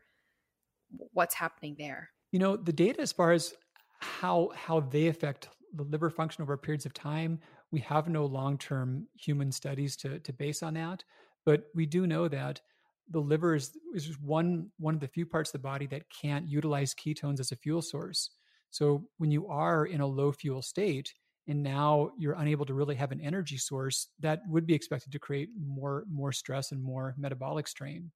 [1.14, 2.10] What's happening there?
[2.32, 3.54] You know, the data as far as
[4.00, 7.40] how how they affect the liver function over periods of time,
[7.72, 11.04] we have no long term human studies to to base on that.
[11.46, 12.62] But we do know that
[13.10, 16.48] the liver is, is one one of the few parts of the body that can't
[16.48, 18.32] utilize ketones as a fuel source.
[18.70, 21.14] So when you are in a low fuel state
[21.48, 25.20] and now you're unable to really have an energy source, that would be expected to
[25.20, 28.12] create more more stress and more metabolic strain.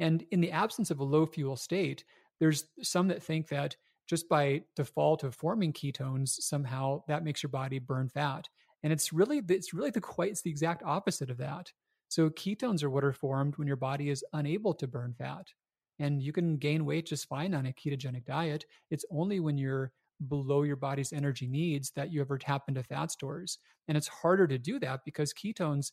[0.00, 2.04] And in the absence of a low fuel state,
[2.40, 3.76] there's some that think that
[4.08, 8.48] just by default of forming ketones, somehow that makes your body burn fat.
[8.82, 11.72] And it's really it's really the quite it's the exact opposite of that.
[12.08, 15.46] So ketones are what are formed when your body is unable to burn fat.
[16.00, 18.64] And you can gain weight just fine on a ketogenic diet.
[18.90, 19.92] It's only when you're
[20.28, 23.58] below your body's energy needs that you ever tap into fat stores.
[23.88, 25.92] And it's harder to do that because ketones,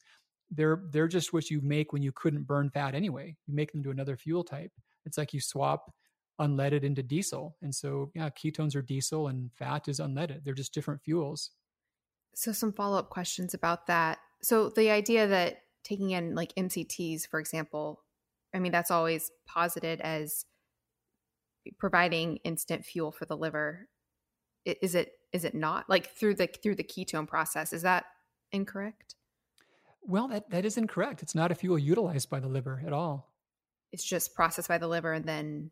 [0.50, 3.36] they're they're just what you make when you couldn't burn fat anyway.
[3.48, 4.72] You make them to another fuel type.
[5.06, 5.94] It's like you swap
[6.40, 7.58] unleaded into diesel.
[7.62, 10.44] And so yeah, ketones are diesel and fat is unleaded.
[10.44, 11.52] They're just different fuels.
[12.36, 14.20] So some follow-up questions about that.
[14.44, 18.04] So the idea that taking in like MCTs, for example,
[18.54, 20.46] I mean, that's always posited as
[21.80, 23.88] providing instant fuel for the liver.
[24.68, 27.74] Is it is it not like through the through the ketone process?
[27.74, 28.06] Is that
[28.52, 29.16] incorrect?
[30.02, 31.22] Well, that, that is incorrect.
[31.22, 33.34] It's not a fuel utilized by the liver at all.
[33.92, 35.72] It's just processed by the liver and then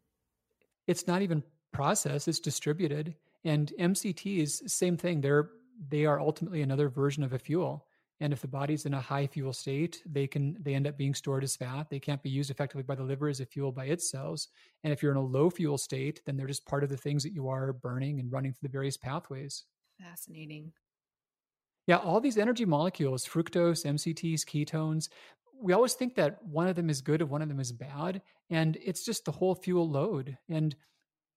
[0.87, 3.15] it's not even processed, it's distributed.
[3.43, 5.21] And MCTs, same thing.
[5.21, 5.49] They're
[5.89, 7.84] they are ultimately another version of a fuel.
[8.21, 11.13] And if the body's in a high fuel state, they can they end up being
[11.13, 11.89] stored as fat.
[11.89, 14.47] They can't be used effectively by the liver as a fuel by its cells.
[14.83, 17.23] And if you're in a low fuel state, then they're just part of the things
[17.23, 19.65] that you are burning and running through the various pathways.
[19.99, 20.71] Fascinating.
[21.87, 25.09] Yeah, all these energy molecules, fructose, MCTs, ketones,
[25.61, 28.21] we always think that one of them is good and one of them is bad.
[28.49, 30.37] And it's just the whole fuel load.
[30.49, 30.75] And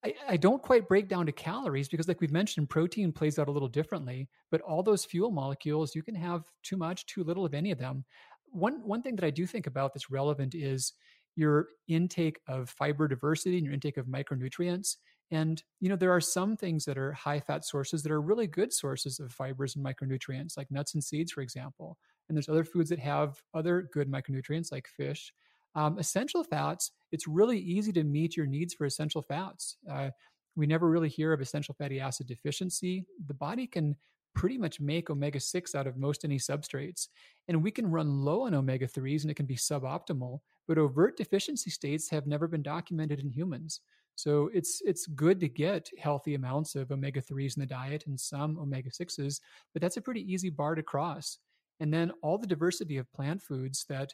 [0.05, 3.49] I, I, don't quite break down to calories because, like we've mentioned, protein plays out
[3.49, 4.29] a little differently.
[4.51, 7.79] But all those fuel molecules, you can have too much, too little of any of
[7.79, 8.05] them.
[8.51, 10.93] One one thing that I do think about that's relevant is
[11.35, 14.97] your intake of fiber diversity and your intake of micronutrients.
[15.31, 18.47] And you know, there are some things that are high fat sources that are really
[18.47, 21.99] good sources of fibers and micronutrients, like nuts and seeds, for example.
[22.29, 25.33] And there's other foods that have other good micronutrients, like fish.
[25.75, 29.77] Um, essential fats, it's really easy to meet your needs for essential fats.
[29.91, 30.11] Uh,
[30.57, 33.05] we never really hear of essential fatty acid deficiency.
[33.27, 33.95] The body can
[34.35, 37.09] pretty much make omega 6 out of most any substrates.
[37.49, 41.17] And we can run low on omega 3s and it can be suboptimal, but overt
[41.17, 43.81] deficiency states have never been documented in humans.
[44.15, 48.19] So it's it's good to get healthy amounts of omega 3s in the diet and
[48.19, 49.41] some omega 6s,
[49.73, 51.39] but that's a pretty easy bar to cross.
[51.81, 54.13] And then all the diversity of plant foods that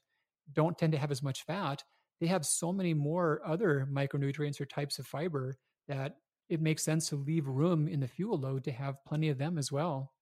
[0.53, 1.83] don't tend to have as much fat,
[2.21, 5.57] they have so many more other micronutrients or types of fiber
[5.89, 6.17] that
[6.49, 9.59] it makes sense to leave room in the fuel load to have plenty of them
[9.59, 10.13] as well.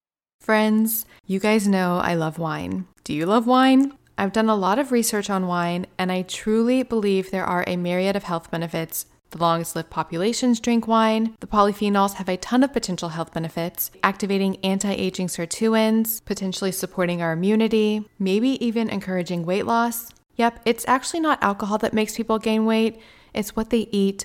[0.40, 2.86] Friends, you guys know I love wine.
[3.04, 3.92] Do you love wine?
[4.18, 7.76] I've done a lot of research on wine, and I truly believe there are a
[7.76, 11.34] myriad of health benefits the longest lived populations drink wine.
[11.40, 17.20] The polyphenols have a ton of potential health benefits, activating anti aging sirtuins, potentially supporting
[17.20, 20.10] our immunity, maybe even encouraging weight loss.
[20.36, 23.00] Yep, it's actually not alcohol that makes people gain weight,
[23.34, 24.24] it's what they eat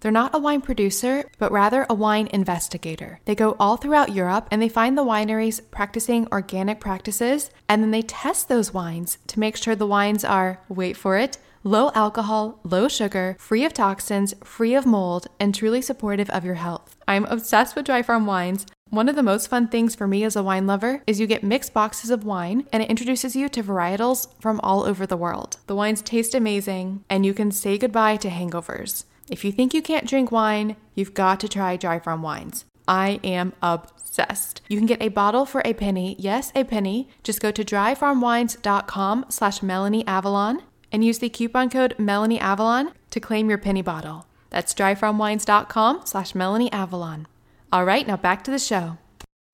[0.00, 3.20] They're not a wine producer, but rather a wine investigator.
[3.24, 7.92] They go all throughout Europe and they find the wineries practicing organic practices, and then
[7.92, 12.60] they test those wines to make sure the wines are, wait for it, low alcohol,
[12.62, 16.96] low sugar, free of toxins, free of mold, and truly supportive of your health.
[17.08, 18.66] I'm obsessed with Dry Farm Wines.
[18.90, 21.42] One of the most fun things for me as a wine lover is you get
[21.42, 25.56] mixed boxes of wine and it introduces you to varietals from all over the world.
[25.66, 29.04] The wines taste amazing and you can say goodbye to hangovers.
[29.30, 32.64] If you think you can't drink wine, you've got to try Dry Farm Wines.
[32.86, 34.60] I am obsessed.
[34.68, 36.14] You can get a bottle for a penny.
[36.18, 37.08] Yes, a penny.
[37.24, 39.62] Just go to dryfarmwines.com slash
[40.92, 44.26] and use the coupon code Melanie Avalon to claim your penny bottle.
[44.50, 46.34] That's dryfarmwines.com slash.
[47.72, 48.98] All right, now back to the show.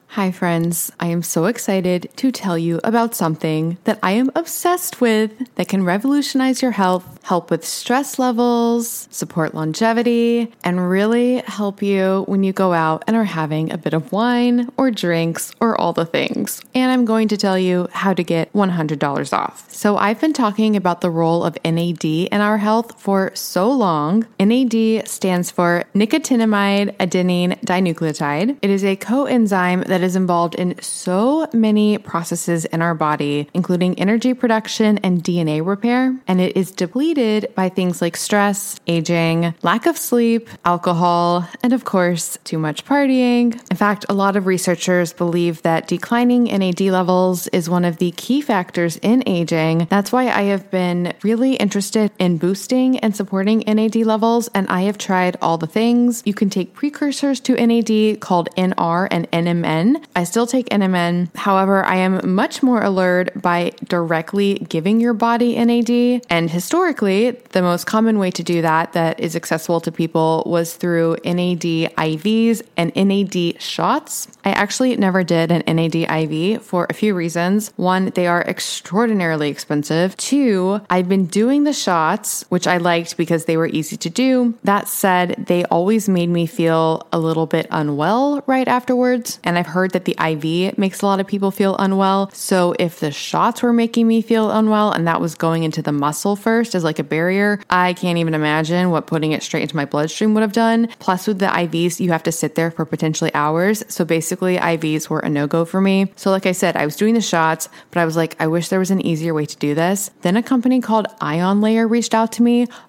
[0.08, 0.92] Hi, friends.
[1.00, 5.68] I am so excited to tell you about something that I am obsessed with that
[5.68, 12.42] can revolutionize your health, help with stress levels, support longevity, and really help you when
[12.42, 16.04] you go out and are having a bit of wine or drinks or all the
[16.04, 16.60] things.
[16.74, 19.70] And I'm going to tell you how to get $100 off.
[19.72, 24.26] So, I've been talking about the role of NAD in our health for so long.
[24.40, 28.58] NAD stands for nicotinamide adenine dinucleotide.
[28.62, 33.98] It is a coenzyme that is involved in so many processes in our body, including
[33.98, 36.16] energy production and DNA repair.
[36.26, 37.11] And it is depleted
[37.54, 43.60] by things like stress, aging, lack of sleep, alcohol, and of course, too much partying.
[43.70, 48.12] In fact, a lot of researchers believe that declining NAD levels is one of the
[48.12, 49.86] key factors in aging.
[49.90, 54.82] That's why I have been really interested in boosting and supporting NAD levels, and I
[54.82, 56.22] have tried all the things.
[56.24, 61.34] You can take precursors to NAD called NR and NMN I still take NMN.
[61.36, 66.22] However, I am much more allured by directly giving your body NAD.
[66.30, 70.74] And historically, the most common way to do that that is accessible to people was
[70.74, 74.28] through NAD IVs and NAD shots.
[74.44, 77.72] I actually never did an NAD IV for a few reasons.
[77.76, 80.16] One, they are extraordinarily expensive.
[80.16, 84.54] Two, I've been doing the shots, which I liked because they were easy to do.
[84.64, 89.40] That said, they always made me feel a little bit unwell right afterwards.
[89.44, 92.30] And I've heard that the IV makes a lot of people feel unwell.
[92.32, 95.92] So if the shots were making me feel unwell and that was going into the
[95.92, 99.76] muscle first as like a barrier, I can't even imagine what putting it straight into
[99.76, 100.88] my bloodstream would have done.
[100.98, 103.84] Plus, with the IVs, you have to sit there for potentially hours.
[103.88, 106.12] So basically, IVs were a no go for me.
[106.16, 108.68] So, like I said, I was doing the shots, but I was like, I wish
[108.68, 110.10] there was an easier way to do this.
[110.22, 112.66] Then a company called IonLayer reached out to me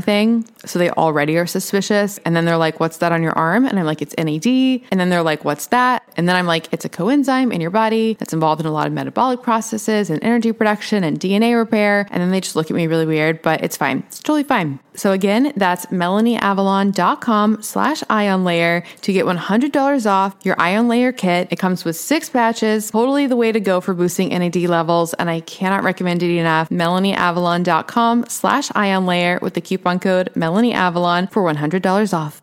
[0.00, 0.46] thing.
[0.64, 2.18] So they already are suspicious.
[2.24, 3.66] And then they're like, What's that on your arm?
[3.66, 4.46] And I'm like, It's NAD.
[4.90, 6.02] And then they're like, What's that?
[6.16, 8.86] And then I'm like, It's a coenzyme in your body that's involved in a lot
[8.86, 12.06] of metabolic processes and energy production and DNA repair.
[12.10, 14.04] And then they just look at me really weird, but it's fine.
[14.06, 14.80] It's totally fine.
[14.98, 21.48] So again, that's melanieavalon.com slash ion layer to get $100 off your IonLayer kit.
[21.50, 25.14] It comes with six patches, totally the way to go for boosting NAD levels.
[25.14, 26.68] And I cannot recommend it enough.
[26.70, 32.42] melanieavalon.com slash ion layer with the coupon code melanieavalon for $100 off.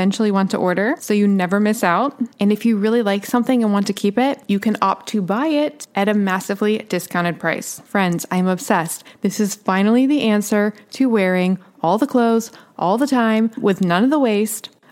[0.01, 2.19] eventually want to order so you never miss out.
[2.39, 5.21] And if you really like something and want to keep it, you can opt to
[5.21, 7.81] buy it at a massively discounted price.
[7.81, 9.03] Friends, I'm obsessed.
[9.21, 14.03] This is finally the answer to wearing all the clothes all the time with none
[14.03, 14.69] of the waste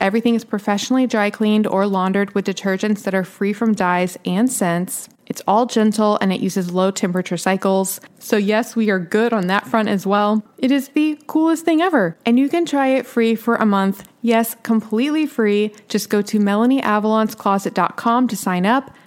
[0.00, 4.50] Everything is professionally dry cleaned or laundered with detergents that are free from dyes and
[4.50, 5.10] scents.
[5.26, 8.00] It's all gentle and it uses low temperature cycles.
[8.18, 10.42] So, yes, we are good on that front as well.
[10.58, 12.16] It is the coolest thing ever.
[12.26, 14.08] And you can try it free for a month.
[14.22, 15.72] Yes, completely free.
[15.88, 18.90] Just go to melanieavalonscloset.com to sign up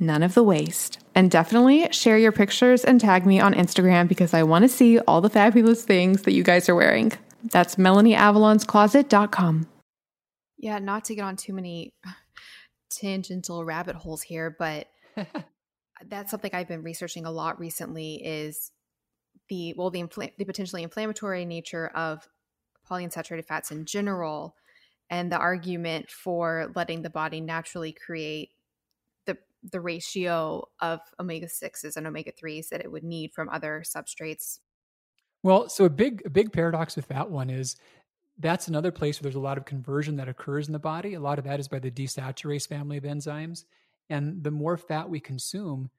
[0.00, 0.98] none of the waste.
[1.14, 4.98] And definitely share your pictures and tag me on Instagram because I want to see
[5.00, 7.12] all the fabulous things that you guys are wearing.
[7.44, 9.68] That's melanieavalonscloset.com.
[10.58, 11.94] Yeah, not to get on too many
[12.90, 14.88] tangential rabbit holes here, but
[16.08, 18.70] that's something I've been researching a lot recently is
[19.48, 22.26] the well the infl- the potentially inflammatory nature of
[22.90, 24.54] polyunsaturated fats in general
[25.10, 28.50] and the argument for letting the body naturally create
[29.70, 34.58] the ratio of omega 6s and omega 3s that it would need from other substrates.
[35.42, 37.76] Well, so a big a big paradox with that one is
[38.38, 41.14] that's another place where there's a lot of conversion that occurs in the body.
[41.14, 43.64] A lot of that is by the desaturase family of enzymes.
[44.10, 45.90] And the more fat we consume,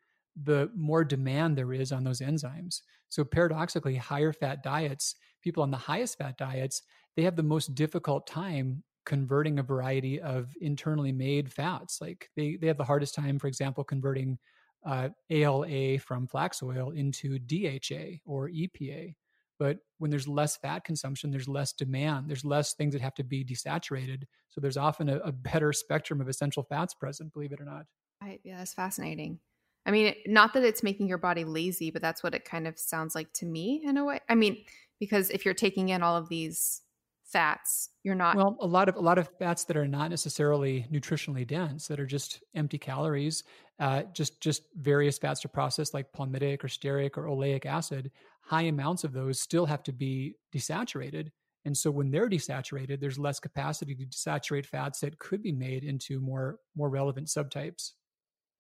[0.42, 2.82] the more demand there is on those enzymes.
[3.10, 6.82] So paradoxically, higher fat diets, people on the highest fat diets,
[7.16, 12.00] they have the most difficult time converting a variety of internally made fats.
[12.00, 14.38] Like they, they have the hardest time, for example, converting
[14.86, 19.16] uh, ALA from flax oil into DHA or EPA.
[19.58, 23.24] But when there's less fat consumption, there's less demand, there's less things that have to
[23.24, 24.24] be desaturated.
[24.50, 27.88] So there's often a, a better spectrum of essential fats present, believe it or not.
[28.22, 29.40] I, yeah, that's fascinating.
[29.88, 32.78] I mean, not that it's making your body lazy, but that's what it kind of
[32.78, 34.20] sounds like to me in a way.
[34.30, 34.64] I mean,
[35.00, 36.82] because if you're taking in all of these
[37.32, 40.86] fats, you're not Well, a lot of a lot of fats that are not necessarily
[40.92, 43.44] nutritionally dense, that are just empty calories,
[43.80, 48.12] uh, just just various fats to process like palmitic or stearic or oleic acid,
[48.42, 51.30] high amounts of those still have to be desaturated.
[51.66, 55.84] And so when they're desaturated, there's less capacity to desaturate fats that could be made
[55.84, 57.94] into more more relevant subtypes.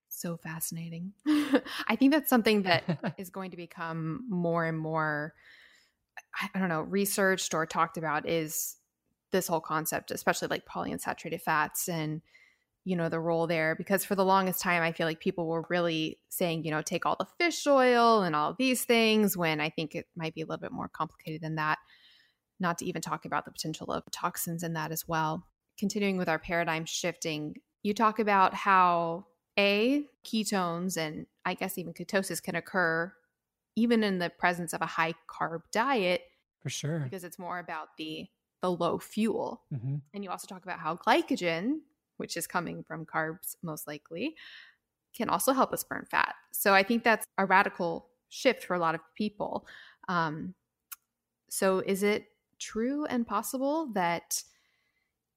[0.09, 1.13] So fascinating.
[1.88, 2.84] I think that's something that
[3.17, 5.36] is going to become more and more
[6.53, 8.78] I don't know, researched or talked about is
[9.32, 12.22] this whole concept, especially like polyunsaturated fats and
[12.86, 15.65] you know the role there because for the longest time i feel like people were
[15.70, 19.70] really saying you know take all the fish oil and all these things when i
[19.70, 21.78] think it might be a little bit more complicated than that
[22.59, 25.45] not to even talk about the potential of toxins in that as well.
[25.78, 29.26] Continuing with our paradigm shifting you talk about how
[29.57, 33.11] a ketones and i guess even ketosis can occur
[33.80, 36.21] even in the presence of a high carb diet
[36.61, 38.27] for sure because it's more about the
[38.61, 39.95] the low fuel mm-hmm.
[40.13, 41.80] and you also talk about how glycogen
[42.19, 44.36] which is coming from carbs most likely,
[45.15, 46.36] can also help us burn fat.
[46.51, 49.65] So I think that's a radical shift for a lot of people.
[50.07, 50.53] Um,
[51.49, 52.25] so is it
[52.59, 54.43] true and possible that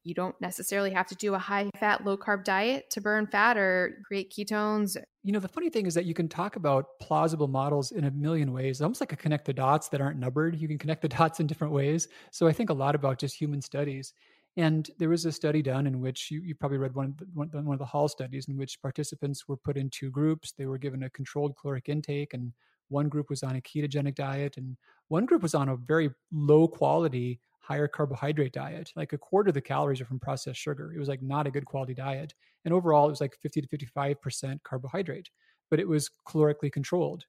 [0.05, 3.57] you don't necessarily have to do a high fat, low carb diet to burn fat
[3.57, 4.97] or create ketones?
[5.23, 8.11] You know, the funny thing is that you can talk about plausible models in a
[8.11, 10.57] million ways, almost like a connect the dots that aren't numbered.
[10.57, 12.09] You can connect the dots in different ways.
[12.31, 14.13] So I think a lot about just human studies.
[14.57, 17.27] And there was a study done in which you, you probably read one of, the,
[17.33, 20.53] one, one of the Hall studies in which participants were put in two groups.
[20.53, 22.53] They were given a controlled caloric intake, and
[22.89, 24.77] one group was on a ketogenic diet, and
[25.09, 28.93] one group was on a very low quality, higher carbohydrate diet.
[28.97, 30.93] Like a quarter of the calories are from processed sugar.
[30.95, 32.35] It was like not a good quality diet.
[32.65, 35.31] And overall, it was like 50 to 55% carbohydrate,
[35.71, 37.25] but it was calorically controlled.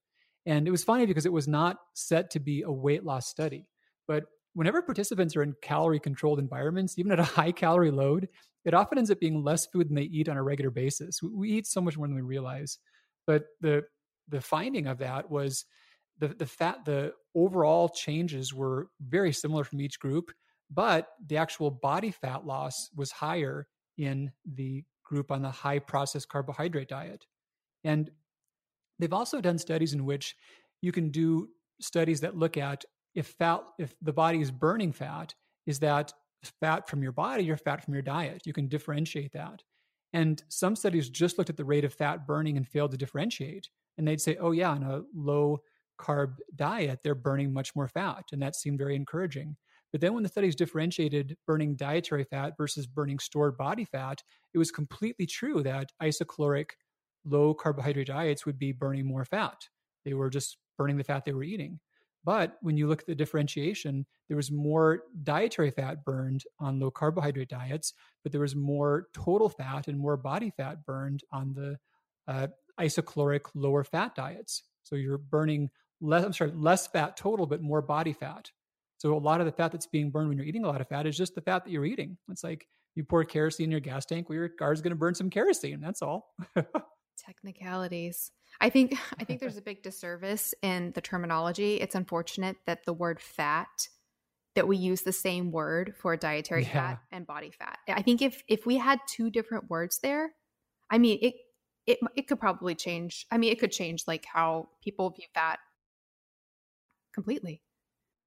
[0.45, 3.67] And it was funny because it was not set to be a weight loss study.
[4.07, 8.27] But whenever participants are in calorie controlled environments, even at a high calorie load,
[8.65, 11.22] it often ends up being less food than they eat on a regular basis.
[11.22, 12.80] We, we eat so much more than we realize.
[13.27, 13.84] But the
[14.30, 15.65] the finding of that was
[16.19, 20.31] the the fat the overall changes were very similar from each group,
[20.69, 23.68] but the actual body fat loss was higher
[23.98, 27.26] in the group on the high processed carbohydrate diet.
[27.84, 28.10] And
[28.99, 30.35] they've also done studies in which
[30.81, 31.49] you can do
[31.81, 32.85] studies that look at
[33.15, 35.34] if fat if the body is burning fat
[35.65, 36.14] is that
[36.61, 39.61] fat from your body or fat from your diet you can differentiate that
[40.14, 43.69] and some studies just looked at the rate of fat burning and failed to differentiate
[43.98, 45.60] and they'd say oh yeah on a low
[46.03, 49.55] carb diet they're burning much more fat and that seemed very encouraging
[49.91, 54.21] but then when the studies differentiated burning dietary fat versus burning stored body fat
[54.53, 56.71] it was completely true that isocaloric
[57.25, 59.67] low carbohydrate diets would be burning more fat.
[60.05, 61.80] They were just burning the fat they were eating.
[62.25, 66.89] But when you look at the differentiation, there was more dietary fat burned on low
[66.89, 67.93] carbohydrate diets,
[68.23, 71.77] but there was more total fat and more body fat burned on the
[72.27, 72.47] uh,
[72.80, 74.63] isocaloric lower fat diets.
[74.84, 75.69] So you're burning
[76.03, 78.51] less, I'm sorry, less fat total, but more body fat.
[78.97, 80.88] So a lot of the fat that's being burned when you're eating a lot of
[80.88, 82.17] fat is just the fat that you're eating.
[82.30, 85.15] It's like you pour kerosene in your gas tank, well, your car's going to burn
[85.15, 85.81] some kerosene.
[85.81, 86.34] That's all.
[87.17, 88.31] Technicalities.
[88.61, 91.77] I think I think there's a big disservice in the terminology.
[91.77, 93.88] It's unfortunate that the word fat
[94.55, 96.71] that we use the same word for dietary yeah.
[96.71, 97.80] fat and body fat.
[97.89, 100.31] I think if if we had two different words there,
[100.89, 101.34] I mean it
[101.88, 103.25] it it could probably change.
[103.31, 105.59] I mean it could change like how people view fat
[107.14, 107.61] completely.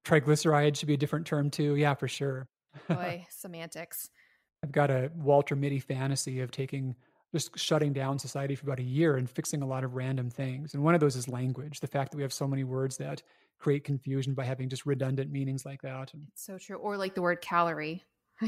[0.05, 1.75] Triglyceride should be a different term too.
[1.75, 2.47] Yeah, for sure.
[2.87, 4.09] Boy, semantics.
[4.63, 6.95] I've got a Walter Mitty fantasy of taking
[7.33, 10.73] just shutting down society for about a year and fixing a lot of random things.
[10.73, 11.79] And one of those is language.
[11.79, 13.21] The fact that we have so many words that
[13.59, 16.13] create confusion by having just redundant meanings like that.
[16.33, 16.77] It's so true.
[16.77, 18.03] Or like the word calorie.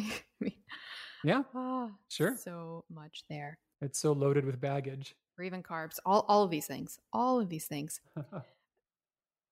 [1.24, 1.44] yeah.
[1.54, 2.36] Oh, sure.
[2.38, 3.58] So much there.
[3.82, 5.16] It's so loaded with baggage.
[5.38, 6.00] Or even carbs.
[6.06, 7.00] All all of these things.
[7.12, 8.00] All of these things.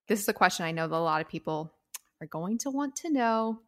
[0.08, 1.74] this is a question I know that a lot of people
[2.22, 3.60] are going to want to know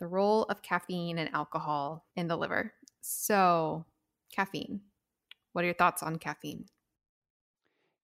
[0.00, 2.72] the role of caffeine and alcohol in the liver.
[3.02, 3.84] So,
[4.34, 4.80] caffeine.
[5.52, 6.64] What are your thoughts on caffeine?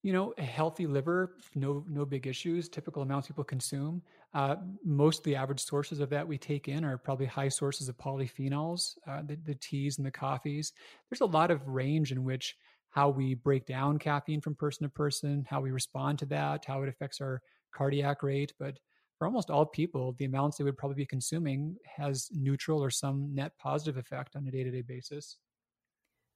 [0.01, 2.69] You know, a healthy liver, no no big issues.
[2.69, 4.01] Typical amounts people consume.
[4.33, 4.55] Uh,
[4.85, 7.97] most of the average sources of that we take in are probably high sources of
[7.97, 10.71] polyphenols, uh, the, the teas and the coffees.
[11.09, 12.55] There's a lot of range in which
[12.91, 16.81] how we break down caffeine from person to person, how we respond to that, how
[16.81, 17.41] it affects our
[17.73, 18.53] cardiac rate.
[18.59, 18.77] But
[19.17, 23.33] for almost all people, the amounts they would probably be consuming has neutral or some
[23.33, 25.37] net positive effect on a day to day basis.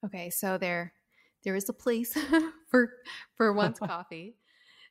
[0.05, 0.93] Okay, so there
[1.43, 2.15] there is a place
[2.69, 2.93] for
[3.35, 4.35] for one's coffee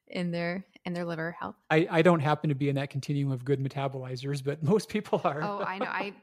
[0.09, 1.57] in their in their liver health.
[1.71, 5.21] I, I don't happen to be in that continuum of good metabolizers, but most people
[5.25, 5.43] are.
[5.43, 5.87] oh, I know.
[5.87, 6.15] I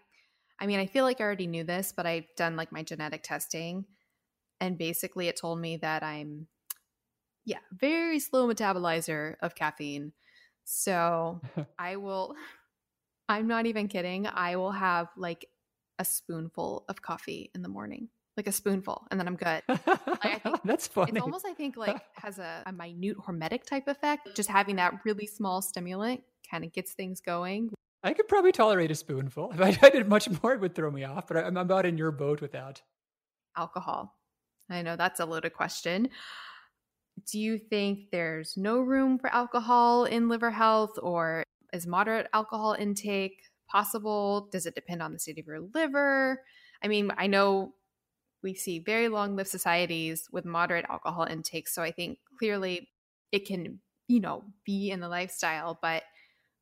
[0.60, 3.24] I mean, I feel like I already knew this, but I've done like my genetic
[3.24, 3.86] testing
[4.60, 6.48] and basically it told me that I'm
[7.50, 10.14] yeah, very slow metabolizer of caffeine.
[10.66, 11.42] So
[11.80, 12.36] I will,
[13.30, 14.28] I'm not even kidding.
[14.28, 15.46] I will have like
[15.98, 19.64] a spoonful of coffee in the morning, like a spoonful, and then I'm good.
[19.68, 19.80] Like,
[20.24, 21.12] I think That's funny.
[21.12, 24.36] It's almost, I think, like has a, a minute hormetic type effect.
[24.36, 27.72] Just having that really small stimulant kind of gets things going.
[28.04, 29.52] I could probably tolerate a spoonful.
[29.54, 31.28] If I did much more, it would throw me off.
[31.28, 32.82] But I'm about in your boat with that.
[33.58, 34.19] Alcohol.
[34.70, 36.10] I know that's a loaded question
[37.32, 41.44] do you think there's no room for alcohol in liver health or
[41.74, 44.50] is moderate alcohol intake possible?
[44.52, 46.42] Does it depend on the state of your liver?
[46.84, 47.74] I mean, I know
[48.42, 51.68] we see very long lived societies with moderate alcohol intake.
[51.68, 52.90] So I think clearly
[53.32, 55.78] it can, you know, be in the lifestyle.
[55.82, 56.04] But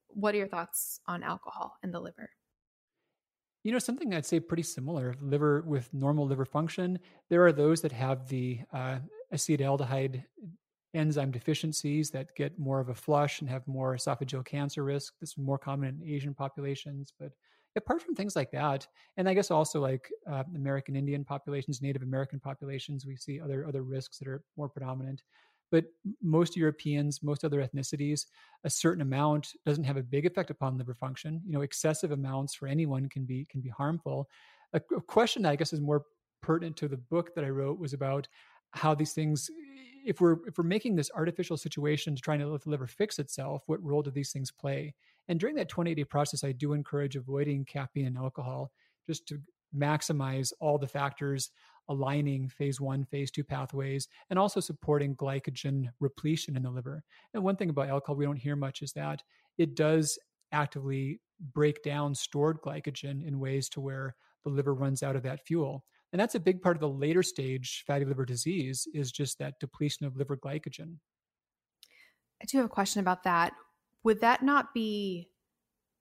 [0.07, 2.29] what are your thoughts on alcohol in the liver?
[3.67, 5.13] You know, something I'd say pretty similar.
[5.19, 6.97] Liver with normal liver function,
[7.29, 8.99] there are those that have the uh,
[9.33, 10.23] acetaldehyde
[10.93, 15.15] enzyme deficiencies that get more of a flush and have more esophageal cancer risk.
[15.19, 17.33] This is more common in Asian populations, but
[17.75, 18.87] apart from things like that,
[19.17, 23.67] and I guess also like uh, American Indian populations, Native American populations, we see other
[23.67, 25.23] other risks that are more predominant.
[25.71, 25.85] But
[26.21, 28.25] most Europeans, most other ethnicities,
[28.63, 31.41] a certain amount doesn't have a big effect upon liver function.
[31.45, 34.29] You know, excessive amounts for anyone can be can be harmful.
[34.73, 36.03] A, a question I guess is more
[36.41, 38.27] pertinent to the book that I wrote was about
[38.71, 39.49] how these things
[40.05, 43.19] if we're if we're making this artificial situation to trying to let the liver fix
[43.19, 44.93] itself what role do these things play
[45.27, 48.71] and during that 28 day process i do encourage avoiding caffeine and alcohol
[49.05, 49.39] just to
[49.75, 51.51] maximize all the factors
[51.89, 57.03] aligning phase one phase two pathways and also supporting glycogen repletion in the liver
[57.33, 59.21] and one thing about alcohol we don't hear much is that
[59.57, 60.19] it does
[60.51, 61.19] actively
[61.53, 65.83] break down stored glycogen in ways to where the liver runs out of that fuel
[66.13, 69.59] and that's a big part of the later stage fatty liver disease is just that
[69.59, 70.95] depletion of liver glycogen.
[72.41, 73.53] I do have a question about that.
[74.03, 75.29] Would that not be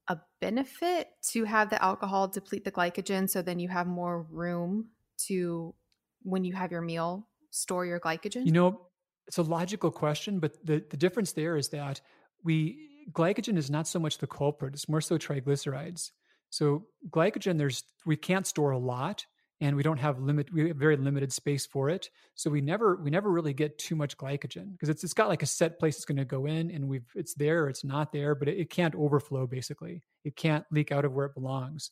[0.09, 4.91] a benefit to have the alcohol deplete the glycogen so then you have more room
[5.27, 5.75] to
[6.23, 8.45] when you have your meal store your glycogen?
[8.47, 8.81] You know,
[9.27, 12.01] it's a logical question, but the, the difference there is that
[12.45, 16.11] we glycogen is not so much the culprit, it's more so triglycerides.
[16.51, 19.27] So glycogen, there's we can't store a lot,
[19.61, 22.97] and we don't have limit we have very limited space for it so we never
[22.97, 25.97] we never really get too much glycogen because it's it's got like a set place
[25.97, 28.59] it's going to go in and we've it's there or it's not there but it,
[28.59, 31.91] it can't overflow basically it can't leak out of where it belongs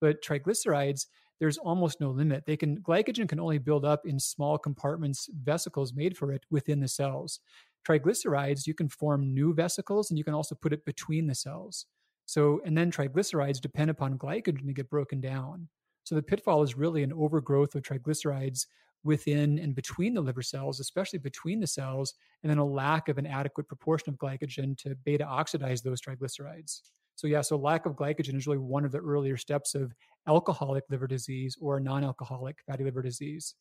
[0.00, 1.06] but triglycerides
[1.38, 2.44] there's almost no limit.
[2.46, 6.80] They can glycogen can only build up in small compartments, vesicles made for it within
[6.80, 7.40] the cells.
[7.86, 11.86] Triglycerides, you can form new vesicles and you can also put it between the cells.
[12.24, 15.68] So, and then triglycerides depend upon glycogen to get broken down.
[16.04, 18.66] So the pitfall is really an overgrowth of triglycerides
[19.04, 23.18] within and between the liver cells, especially between the cells, and then a lack of
[23.18, 26.80] an adequate proportion of glycogen to beta oxidize those triglycerides.
[27.16, 29.92] So, yeah, so lack of glycogen is really one of the earlier steps of
[30.28, 33.54] alcoholic liver disease or non alcoholic fatty liver disease.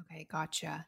[0.00, 0.86] Okay, gotcha.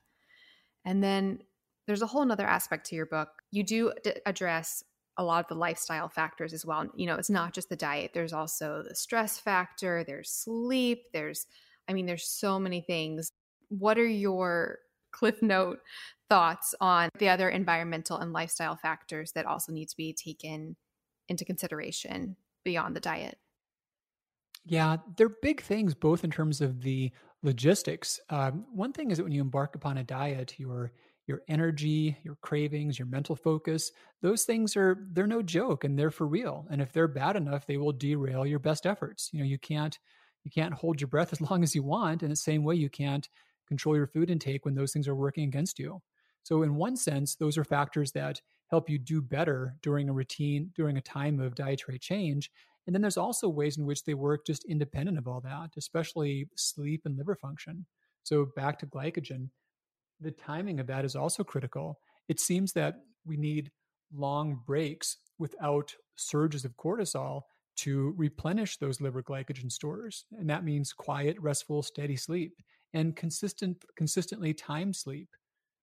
[0.84, 1.40] And then
[1.86, 3.28] there's a whole nother aspect to your book.
[3.50, 4.82] You do d- address
[5.16, 6.88] a lot of the lifestyle factors as well.
[6.94, 11.46] You know, it's not just the diet, there's also the stress factor, there's sleep, there's,
[11.88, 13.30] I mean, there's so many things.
[13.68, 14.78] What are your
[15.12, 15.78] cliff note
[16.28, 20.76] thoughts on the other environmental and lifestyle factors that also need to be taken
[21.30, 23.38] into consideration beyond the diet?
[24.66, 27.10] Yeah, they're big things, both in terms of the
[27.42, 28.20] logistics.
[28.28, 30.92] Um, one thing is that when you embark upon a diet, your
[31.26, 36.10] your energy, your cravings, your mental focus, those things are they're no joke and they're
[36.10, 36.66] for real.
[36.70, 39.30] And if they're bad enough, they will derail your best efforts.
[39.32, 39.98] You know, you can't
[40.44, 42.22] you can't hold your breath as long as you want.
[42.22, 43.28] In the same way, you can't
[43.68, 46.02] control your food intake when those things are working against you.
[46.42, 48.40] So, in one sense, those are factors that
[48.70, 52.50] help you do better during a routine, during a time of dietary change.
[52.86, 56.48] And then there's also ways in which they work just independent of all that, especially
[56.56, 57.86] sleep and liver function.
[58.22, 59.48] So, back to glycogen,
[60.20, 61.98] the timing of that is also critical.
[62.28, 63.70] It seems that we need
[64.12, 67.42] long breaks without surges of cortisol
[67.76, 70.26] to replenish those liver glycogen stores.
[70.32, 72.52] And that means quiet, restful, steady sleep
[72.92, 75.28] and consistent, consistently timed sleep.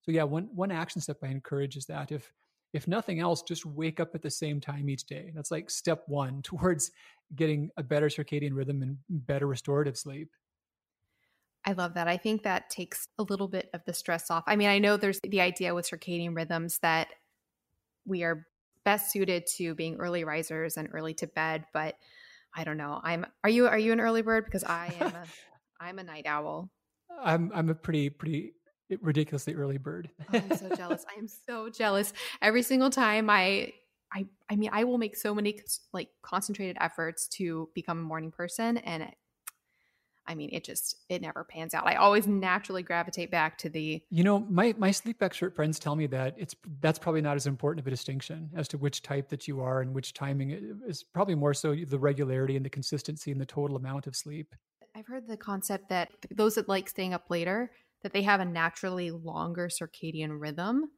[0.01, 2.31] So yeah, one one action step I encourage is that if
[2.73, 5.31] if nothing else, just wake up at the same time each day.
[5.35, 6.91] That's like step one towards
[7.35, 10.30] getting a better circadian rhythm and better restorative sleep.
[11.65, 12.07] I love that.
[12.07, 14.45] I think that takes a little bit of the stress off.
[14.48, 17.10] I mean, I know there's the idea with circadian rhythms that
[18.06, 18.48] we are
[18.85, 21.95] best suited to being early risers and early to bed, but
[22.56, 23.02] I don't know.
[23.03, 25.23] I'm are you are you an early bird because I am a
[25.81, 26.69] I'm a night owl.
[27.22, 28.53] I'm I'm a pretty pretty
[29.01, 30.09] ridiculously early bird.
[30.34, 31.05] oh, I'm so jealous.
[31.15, 32.14] I am so jealous.
[32.41, 33.73] Every single time I
[34.14, 35.59] I I mean I will make so many
[35.93, 39.15] like concentrated efforts to become a morning person and it,
[40.30, 41.88] I mean it just it never pans out.
[41.88, 45.95] I always naturally gravitate back to the You know, my my sleep expert friends tell
[45.95, 49.30] me that it's that's probably not as important of a distinction as to which type
[49.30, 53.31] that you are and which timing is probably more so the regularity and the consistency
[53.31, 54.55] and the total amount of sleep.
[54.95, 57.72] I've heard the concept that those that like staying up later
[58.07, 60.89] that they have a naturally longer circadian rhythm.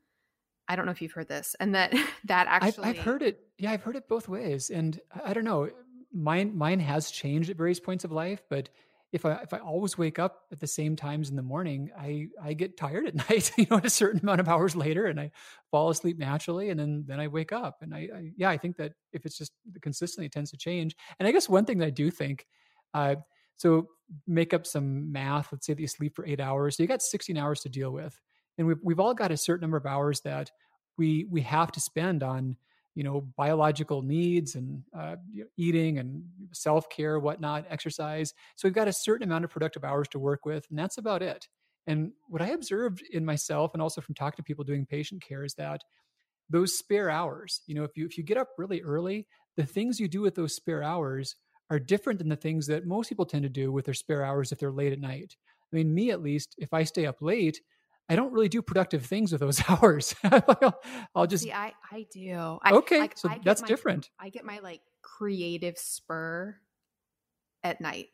[0.68, 1.92] I don't know if you've heard this, and that
[2.26, 3.40] that actually I've, I've heard it.
[3.58, 5.72] Yeah, I've heard it both ways, and I don't know.
[6.14, 8.70] Mine mine has changed at various points of life, but
[9.12, 12.28] if I if I always wake up at the same times in the morning, I
[12.40, 13.52] I get tired at night.
[13.58, 15.32] You know, a certain amount of hours later, and I
[15.72, 17.78] fall asleep naturally, and then then I wake up.
[17.82, 20.96] And I, I yeah, I think that if it's just consistently, it tends to change.
[21.18, 22.46] And I guess one thing that I do think.
[22.94, 23.16] Uh,
[23.56, 23.88] so
[24.28, 25.52] make up some math.
[25.52, 26.78] Let's say that you sleep for eight hours.
[26.78, 28.20] So you got 16 hours to deal with.
[28.58, 30.52] And we've, we've all got a certain number of hours that
[30.98, 32.58] we, we have to spend on,
[32.96, 35.16] you know, biological needs and uh,
[35.58, 38.34] eating and self-care, whatnot, exercise.
[38.56, 40.66] So we've got a certain amount of productive hours to work with.
[40.70, 41.48] And that's about it.
[41.88, 45.44] And what I observed in myself and also from talking to people doing patient care
[45.44, 45.82] is that
[46.50, 50.00] those spare hours, you know, if you, if you get up really early, the things
[50.00, 51.36] you do with those spare hours
[51.70, 54.52] are different than the things that most people tend to do with their spare hours
[54.52, 55.36] if they're late at night.
[55.72, 57.62] I mean, me at least, if I stay up late,
[58.10, 60.16] I don't really do productive things with those hours.
[60.24, 60.82] I'll,
[61.14, 61.44] I'll, just.
[61.44, 62.58] See, I, I do.
[62.64, 63.00] I, okay.
[63.00, 64.10] Like, so that's my, different.
[64.20, 66.58] I get my like creative spur
[67.64, 68.08] at night.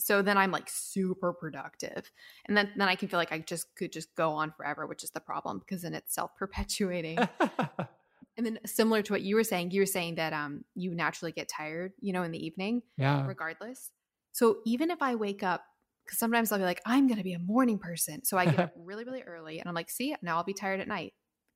[0.00, 2.10] So then I'm like super productive.
[2.46, 5.02] And then, then I can feel like I just could just go on forever, which
[5.02, 7.18] is the problem because then it's self perpetuating.
[8.38, 11.32] And then similar to what you were saying, you were saying that um you naturally
[11.32, 12.82] get tired, you know, in the evening.
[12.96, 13.26] Yeah.
[13.26, 13.90] Regardless.
[14.32, 15.62] So even if I wake up,
[16.06, 18.24] because sometimes I'll be like, I'm gonna be a morning person.
[18.24, 20.80] So I get up really, really early and I'm like, see, now I'll be tired
[20.80, 21.12] at night.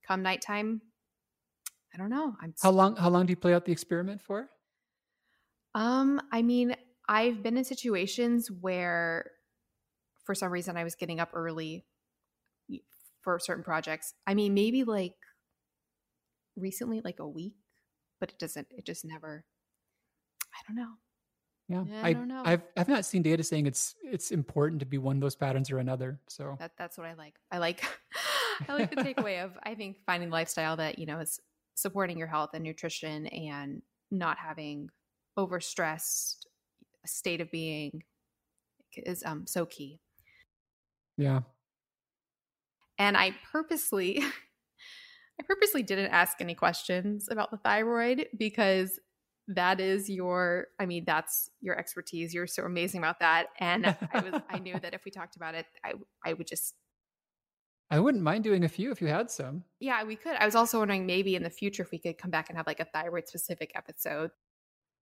[0.07, 0.83] Come nighttime,
[1.95, 2.35] I don't know.
[2.41, 4.49] I'm how long how long do you play out the experiment for?
[5.75, 6.75] Um, I mean,
[7.09, 9.31] I've been in situations where
[10.25, 11.85] for some reason I was getting up early
[13.23, 14.15] for certain projects.
[14.27, 15.15] I mean, maybe like
[16.57, 17.55] recently, like a week,
[18.21, 19.45] but it doesn't, it just never,
[20.55, 20.93] I don't know.
[21.69, 22.43] Yeah, I, I, don't know.
[22.45, 25.71] I've I've not seen data saying it's it's important to be one of those patterns
[25.71, 26.21] or another.
[26.29, 27.37] So that that's what I like.
[27.51, 27.83] I like
[28.69, 31.41] I like the takeaway of I think finding lifestyle that you know is
[31.75, 33.81] supporting your health and nutrition and
[34.11, 34.91] not having
[35.39, 36.45] overstressed
[37.07, 38.03] state of being
[38.97, 39.99] is um, so key.
[41.17, 41.41] Yeah.
[42.99, 44.23] And I purposely,
[45.41, 48.99] I purposely didn't ask any questions about the thyroid because
[49.49, 53.85] that is your i mean that's your expertise you're so amazing about that and
[54.15, 55.95] i was i knew that if we talked about it i
[56.25, 56.75] i would just
[57.91, 59.65] I wouldn't mind doing a few if you had some.
[59.79, 60.37] Yeah, we could.
[60.37, 62.67] I was also wondering maybe in the future if we could come back and have
[62.67, 64.31] like a thyroid specific episode.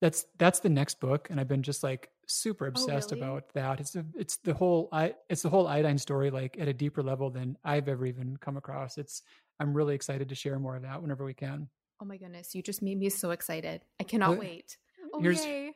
[0.01, 3.23] That's that's the next book, and I've been just like super Oh, obsessed really?
[3.23, 3.79] about that.
[3.79, 7.03] It's the it's the whole I it's the whole iodine story, like at a deeper
[7.03, 8.99] level than I've ever even come across.
[8.99, 9.23] It's
[9.61, 11.69] I'm really excited to share more of that whenever we can.
[12.03, 13.83] Oh my goodness, you just made me so excited.
[14.01, 14.77] I cannot wait.
[15.13, 15.75] Oh, here's- yay.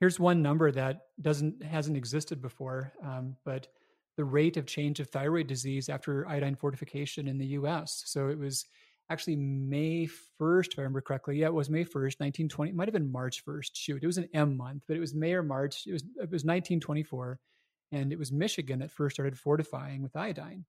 [0.00, 3.68] Here's one number that doesn't hasn't existed before, um, but
[4.18, 8.02] the rate of change of thyroid disease after iodine fortification in the U.S.
[8.06, 8.66] So it was
[9.08, 10.06] actually May
[10.38, 11.38] 1st, if I remember correctly.
[11.38, 12.70] Yeah, it was May 1st, 1920.
[12.70, 13.70] It might have been March 1st.
[13.74, 15.86] Shoot, it was an M month, but it was May or March.
[15.86, 17.38] It was it was 1924,
[17.92, 20.66] and it was Michigan that first started fortifying with iodine.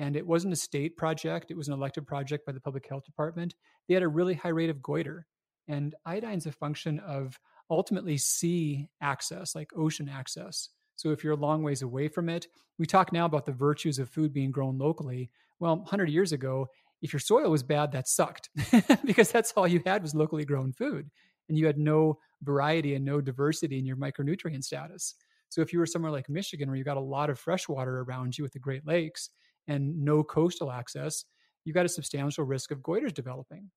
[0.00, 3.04] And it wasn't a state project; it was an elected project by the public health
[3.04, 3.54] department.
[3.86, 5.26] They had a really high rate of goiter,
[5.68, 10.70] and iodine's a function of ultimately sea access, like ocean access.
[10.96, 12.46] So if you're a long ways away from it,
[12.78, 15.30] we talk now about the virtues of food being grown locally.
[15.58, 16.68] Well, 100 years ago,
[17.02, 18.48] if your soil was bad, that sucked
[19.04, 21.10] because that's all you had was locally grown food.
[21.50, 25.14] And you had no variety and no diversity in your micronutrient status.
[25.50, 28.00] So if you were somewhere like Michigan, where you got a lot of fresh water
[28.00, 29.30] around you with the Great Lakes
[29.68, 31.24] and no coastal access,
[31.64, 33.70] you've got a substantial risk of goiters developing.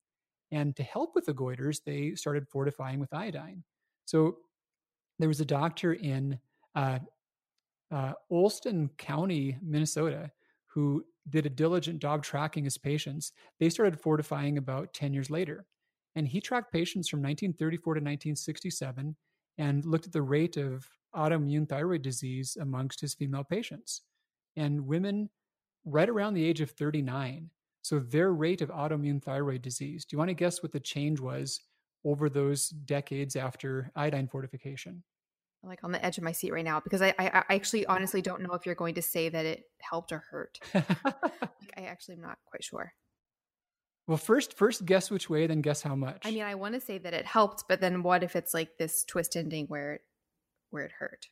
[0.52, 3.64] And to help with the goiters, they started fortifying with iodine.
[4.06, 4.38] So
[5.20, 6.40] there was a doctor in
[6.76, 7.00] uh,
[7.92, 10.32] uh, Olmsted County, Minnesota,
[10.68, 13.32] who did a diligent job tracking his patients.
[13.60, 15.66] They started fortifying about 10 years later.
[16.16, 19.16] And he tracked patients from 1934 to 1967
[19.58, 24.02] and looked at the rate of autoimmune thyroid disease amongst his female patients.
[24.56, 25.30] And women
[25.86, 27.50] right around the age of 39.
[27.82, 31.20] So their rate of autoimmune thyroid disease, do you want to guess what the change
[31.20, 31.60] was
[32.06, 35.04] over those decades after iodine fortification?
[35.64, 37.86] I'm like on the edge of my seat right now because I, I I actually
[37.86, 40.60] honestly don't know if you're going to say that it helped or hurt.
[40.74, 42.94] Like I actually am not quite sure.
[44.06, 46.22] well, first, first guess which way, then guess how much.
[46.26, 48.78] I mean, I want to say that it helped, but then what if it's like
[48.78, 50.02] this twist ending where it
[50.72, 51.28] where it hurt?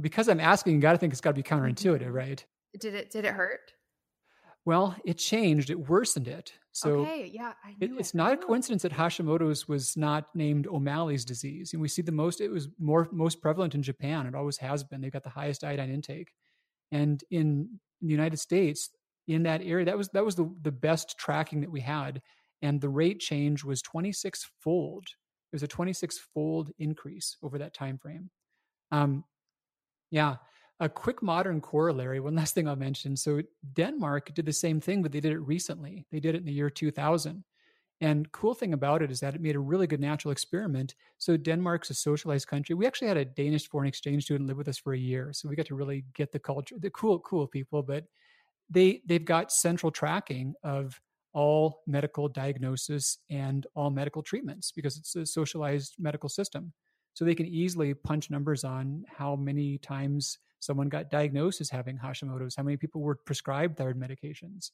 [0.00, 1.64] because I'm asking, you got to think it's got to be mm-hmm.
[1.64, 2.44] counterintuitive, right?
[2.78, 3.72] Did it did it hurt?
[4.66, 6.52] Well, it changed, it worsened it.
[6.72, 8.16] So okay, yeah, I it, it's it.
[8.16, 11.72] Not a coincidence that Hashimoto's was not named O'Malley's disease.
[11.72, 14.26] And we see the most, it was more most prevalent in Japan.
[14.26, 15.00] It always has been.
[15.00, 16.32] They've got the highest iodine intake.
[16.90, 18.90] And in the United States,
[19.28, 22.20] in that area, that was that was the, the best tracking that we had.
[22.60, 25.06] And the rate change was 26 fold.
[25.52, 28.30] It was a 26 fold increase over that time frame.
[28.90, 29.24] Um,
[30.10, 30.36] yeah.
[30.78, 33.16] A quick modern corollary, one last thing I'll mention.
[33.16, 33.40] So
[33.72, 36.06] Denmark did the same thing, but they did it recently.
[36.12, 37.44] They did it in the year 2000.
[38.00, 40.94] And cool thing about it is that it made a really good natural experiment.
[41.16, 42.74] So Denmark's a socialized country.
[42.74, 45.48] We actually had a Danish foreign exchange student live with us for a year, so
[45.48, 46.76] we got to really get the culture.
[46.78, 48.04] They're cool, cool people, but
[48.68, 51.00] they they've got central tracking of
[51.32, 56.72] all medical diagnosis and all medical treatments because it's a socialized medical system.
[57.14, 61.98] So they can easily punch numbers on how many times someone got diagnosed as having
[61.98, 64.70] Hashimoto's, how many people were prescribed thyroid medications.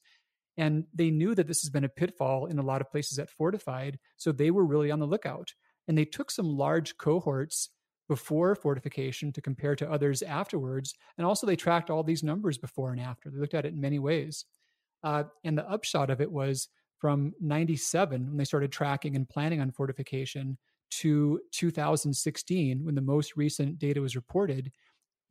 [0.57, 3.29] And they knew that this has been a pitfall in a lot of places that
[3.29, 3.97] fortified.
[4.17, 5.53] So they were really on the lookout.
[5.87, 7.69] And they took some large cohorts
[8.09, 10.93] before fortification to compare to others afterwards.
[11.17, 13.29] And also, they tracked all these numbers before and after.
[13.29, 14.45] They looked at it in many ways.
[15.03, 16.67] Uh, and the upshot of it was
[16.99, 20.57] from 97, when they started tracking and planning on fortification,
[20.99, 24.71] to 2016, when the most recent data was reported,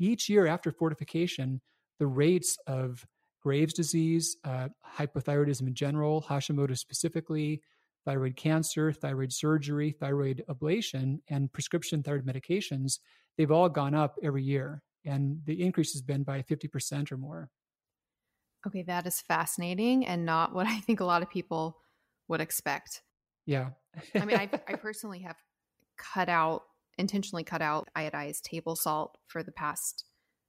[0.02, 1.60] each year after fortification,
[1.98, 3.06] the rates of
[3.42, 4.68] Graves' disease, uh,
[4.98, 7.60] hypothyroidism in general, Hashimoto specifically,
[8.04, 12.98] thyroid cancer, thyroid surgery, thyroid ablation, and prescription thyroid medications,
[13.36, 14.82] they've all gone up every year.
[15.04, 17.50] And the increase has been by 50% or more.
[18.66, 21.78] Okay, that is fascinating and not what I think a lot of people
[22.28, 23.02] would expect.
[23.46, 23.70] Yeah.
[24.14, 25.36] I mean, I, I personally have
[25.98, 26.62] cut out,
[26.98, 30.05] intentionally cut out iodized table salt for the past,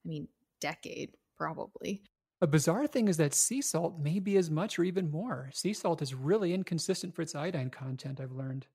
[0.06, 0.28] I mean,
[0.60, 2.04] decade probably.
[2.42, 5.50] A bizarre thing is that sea salt may be as much or even more.
[5.54, 8.68] Sea salt is really inconsistent for its iodine content, I've learned.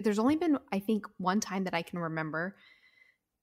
[0.00, 2.56] There's only been, I think, one time that I can remember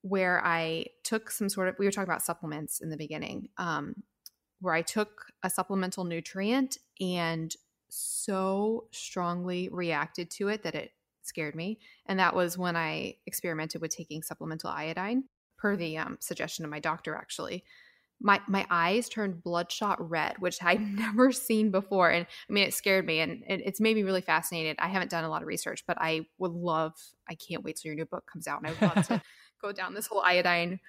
[0.02, 3.96] where I took some sort of, we were talking about supplements in the beginning, um,
[4.62, 7.54] where I took a supplemental nutrient and
[7.90, 10.92] so strongly reacted to it that it
[11.26, 11.80] scared me.
[12.06, 15.26] And that was when I experimented with taking supplemental iodine.
[15.58, 17.64] per the um, suggestion of my doctor, actually.
[18.22, 22.74] My my eyes turned bloodshot red, which I'd never seen before, and I mean it
[22.74, 24.78] scared me, and it, it's made me really fascinated.
[24.80, 26.94] I haven't done a lot of research, but I would love.
[27.30, 29.22] I can't wait till your new book comes out, and I would love to
[29.62, 30.80] go down this whole iodine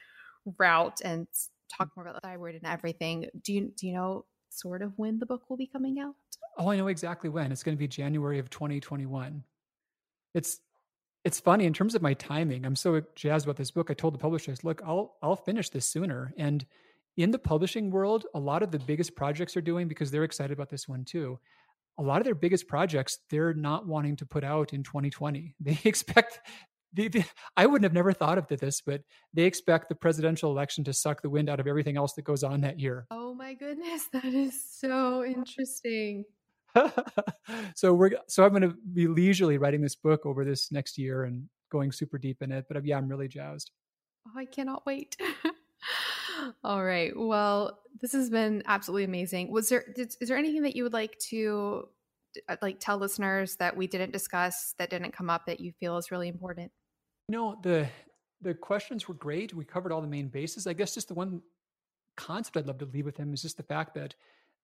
[0.58, 1.26] route and
[1.76, 3.28] talk more about the thyroid and everything.
[3.42, 6.14] Do you do you know sort of when the book will be coming out?
[6.58, 7.52] Oh, I know exactly when.
[7.52, 9.42] It's going to be January of 2021.
[10.36, 10.60] It's
[11.24, 12.64] it's funny in terms of my timing.
[12.64, 13.90] I'm so jazzed about this book.
[13.90, 16.64] I told the publishers, "Look, I'll I'll finish this sooner." And
[17.16, 20.52] in the publishing world, a lot of the biggest projects are doing because they're excited
[20.52, 21.40] about this one too.
[21.98, 25.54] A lot of their biggest projects they're not wanting to put out in 2020.
[25.60, 26.40] They expect
[26.92, 27.24] the,
[27.56, 29.02] I wouldn't have never thought of this, but
[29.34, 32.42] they expect the presidential election to suck the wind out of everything else that goes
[32.42, 33.06] on that year.
[33.10, 36.24] Oh my goodness, that is so interesting.
[37.74, 41.24] so we're so I'm going to be leisurely writing this book over this next year
[41.24, 42.66] and going super deep in it.
[42.68, 43.70] But yeah, I'm really jazzed.
[44.28, 45.16] Oh, I cannot wait.
[46.64, 47.12] All right.
[47.16, 49.50] Well, this has been absolutely amazing.
[49.50, 51.88] Was there is, is there anything that you would like to
[52.48, 55.96] uh, like tell listeners that we didn't discuss that didn't come up that you feel
[55.96, 56.70] is really important?
[57.28, 57.88] No, the
[58.42, 59.54] the questions were great.
[59.54, 60.66] We covered all the main bases.
[60.66, 61.40] I guess just the one
[62.16, 64.14] concept I'd love to leave with him is just the fact that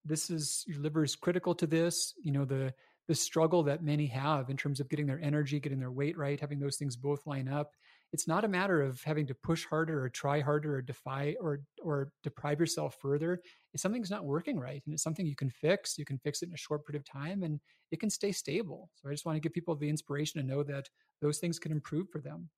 [0.04, 2.14] this is your liver is critical to this.
[2.22, 2.72] You know, the
[3.08, 6.40] the struggle that many have in terms of getting their energy, getting their weight right,
[6.40, 7.72] having those things both line up.
[8.12, 11.60] It's not a matter of having to push harder or try harder or defy or
[11.82, 13.40] or deprive yourself further.
[13.72, 16.48] If something's not working right and it's something you can fix, you can fix it
[16.48, 17.58] in a short period of time and
[17.90, 18.90] it can stay stable.
[18.94, 20.88] So I just want to give people the inspiration to know that
[21.20, 22.50] those things can improve for them.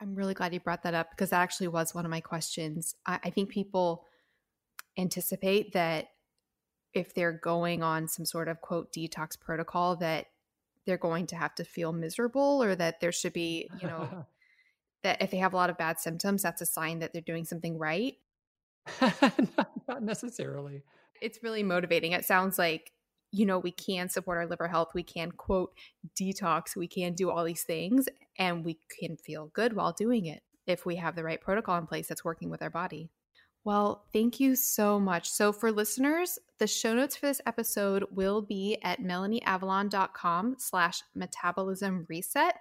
[0.00, 2.94] I'm really glad you brought that up because that actually was one of my questions.
[3.06, 4.04] I, I think people
[4.98, 6.08] anticipate that
[6.94, 10.26] if they're going on some sort of quote detox protocol that
[10.84, 14.26] they're going to have to feel miserable or that there should be, you know,
[15.02, 17.44] that if they have a lot of bad symptoms, that's a sign that they're doing
[17.44, 18.16] something right.
[19.00, 20.82] not, not necessarily.
[21.20, 22.12] It's really motivating.
[22.12, 22.92] It sounds like,
[23.30, 24.90] you know, we can support our liver health.
[24.94, 25.72] We can quote
[26.20, 26.76] detox.
[26.76, 30.84] We can do all these things and we can feel good while doing it if
[30.84, 33.08] we have the right protocol in place that's working with our body.
[33.64, 35.30] Well, thank you so much.
[35.30, 42.06] So, for listeners, the show notes for this episode will be at melanieavalon.com slash metabolism
[42.08, 42.54] reset.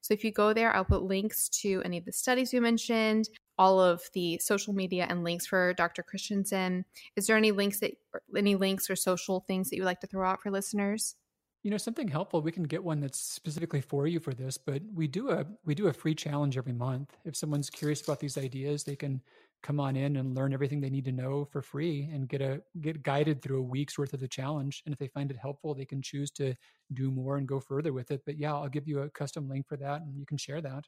[0.00, 3.28] So, if you go there, I'll put links to any of the studies we mentioned,
[3.58, 6.04] all of the social media and links for Dr.
[6.04, 6.84] Christianson.
[7.16, 7.94] Is there any links that,
[8.36, 11.16] any links or social things that you would like to throw out for listeners?
[11.64, 14.80] you know something helpful we can get one that's specifically for you for this but
[14.94, 18.38] we do a we do a free challenge every month if someone's curious about these
[18.38, 19.20] ideas they can
[19.62, 22.62] come on in and learn everything they need to know for free and get a
[22.80, 24.82] get guided through a week's worth of the challenge.
[24.84, 26.54] And if they find it helpful they can choose to
[26.92, 28.22] do more and go further with it.
[28.24, 30.84] But yeah i'll give you a custom link for that and you can share that.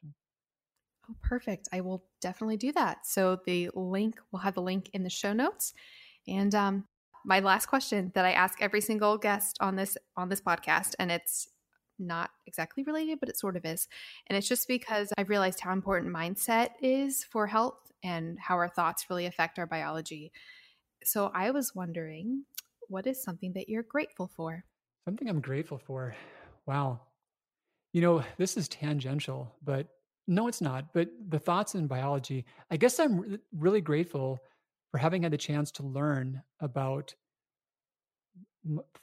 [1.09, 1.69] Oh perfect.
[1.73, 3.07] I will definitely do that.
[3.07, 5.75] So the link we'll have the link in the show notes.
[6.29, 6.85] And um,
[7.25, 11.11] my last question that i ask every single guest on this on this podcast and
[11.11, 11.49] it's
[12.01, 13.87] not exactly related, but it sort of is.
[14.27, 18.69] And it's just because I've realized how important mindset is for health and how our
[18.69, 20.33] thoughts really affect our biology.
[21.05, 22.45] So I was wondering,
[22.89, 24.65] what is something that you're grateful for?
[25.05, 26.15] Something I'm grateful for.
[26.67, 27.01] Wow.
[27.93, 29.89] You know, this is tangential, but
[30.27, 30.93] no, it's not.
[30.93, 34.39] But the thoughts in biology, I guess I'm really grateful
[34.91, 37.15] for having had the chance to learn about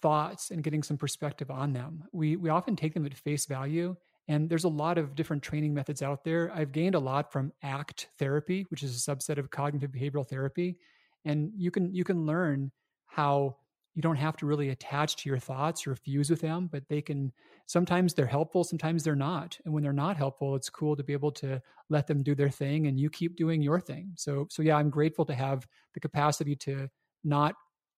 [0.02, 2.04] thoughts and getting some perspective on them.
[2.12, 3.96] We we often take them at face value
[4.28, 6.52] and there's a lot of different training methods out there.
[6.54, 10.78] I've gained a lot from ACT therapy, which is a subset of cognitive behavioral therapy.
[11.26, 12.72] And you can you can learn
[13.06, 13.58] how
[13.96, 17.02] you don't have to really attach to your thoughts or fuse with them, but they
[17.02, 17.32] can
[17.66, 19.58] sometimes they're helpful, sometimes they're not.
[19.66, 22.50] And when they're not helpful, it's cool to be able to let them do their
[22.50, 24.12] thing and you keep doing your thing.
[24.16, 26.90] So so yeah, I'm grateful to have the capacity to
[27.24, 27.56] not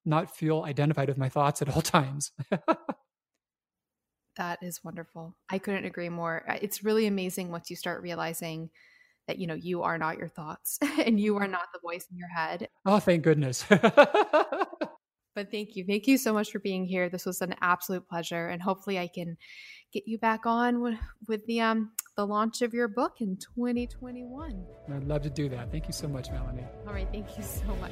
[0.10, 2.32] not feel identified with my thoughts at all times.
[4.36, 5.36] That is wonderful.
[5.50, 6.44] I couldn't agree more.
[6.62, 8.70] It's really amazing once you start realizing
[9.28, 12.18] that you know you are not your thoughts and you are not the voice in
[12.18, 12.68] your head.
[12.86, 13.64] Oh, thank goodness.
[13.70, 15.86] but thank you.
[15.86, 17.10] Thank you so much for being here.
[17.10, 19.38] This was an absolute pleasure and hopefully I can
[19.94, 24.66] get you back on with, with the um the launch of your book in 2021.
[24.94, 25.72] I'd love to do that.
[25.72, 26.66] Thank you so much, Melanie.
[26.88, 27.92] All right, thank you so much.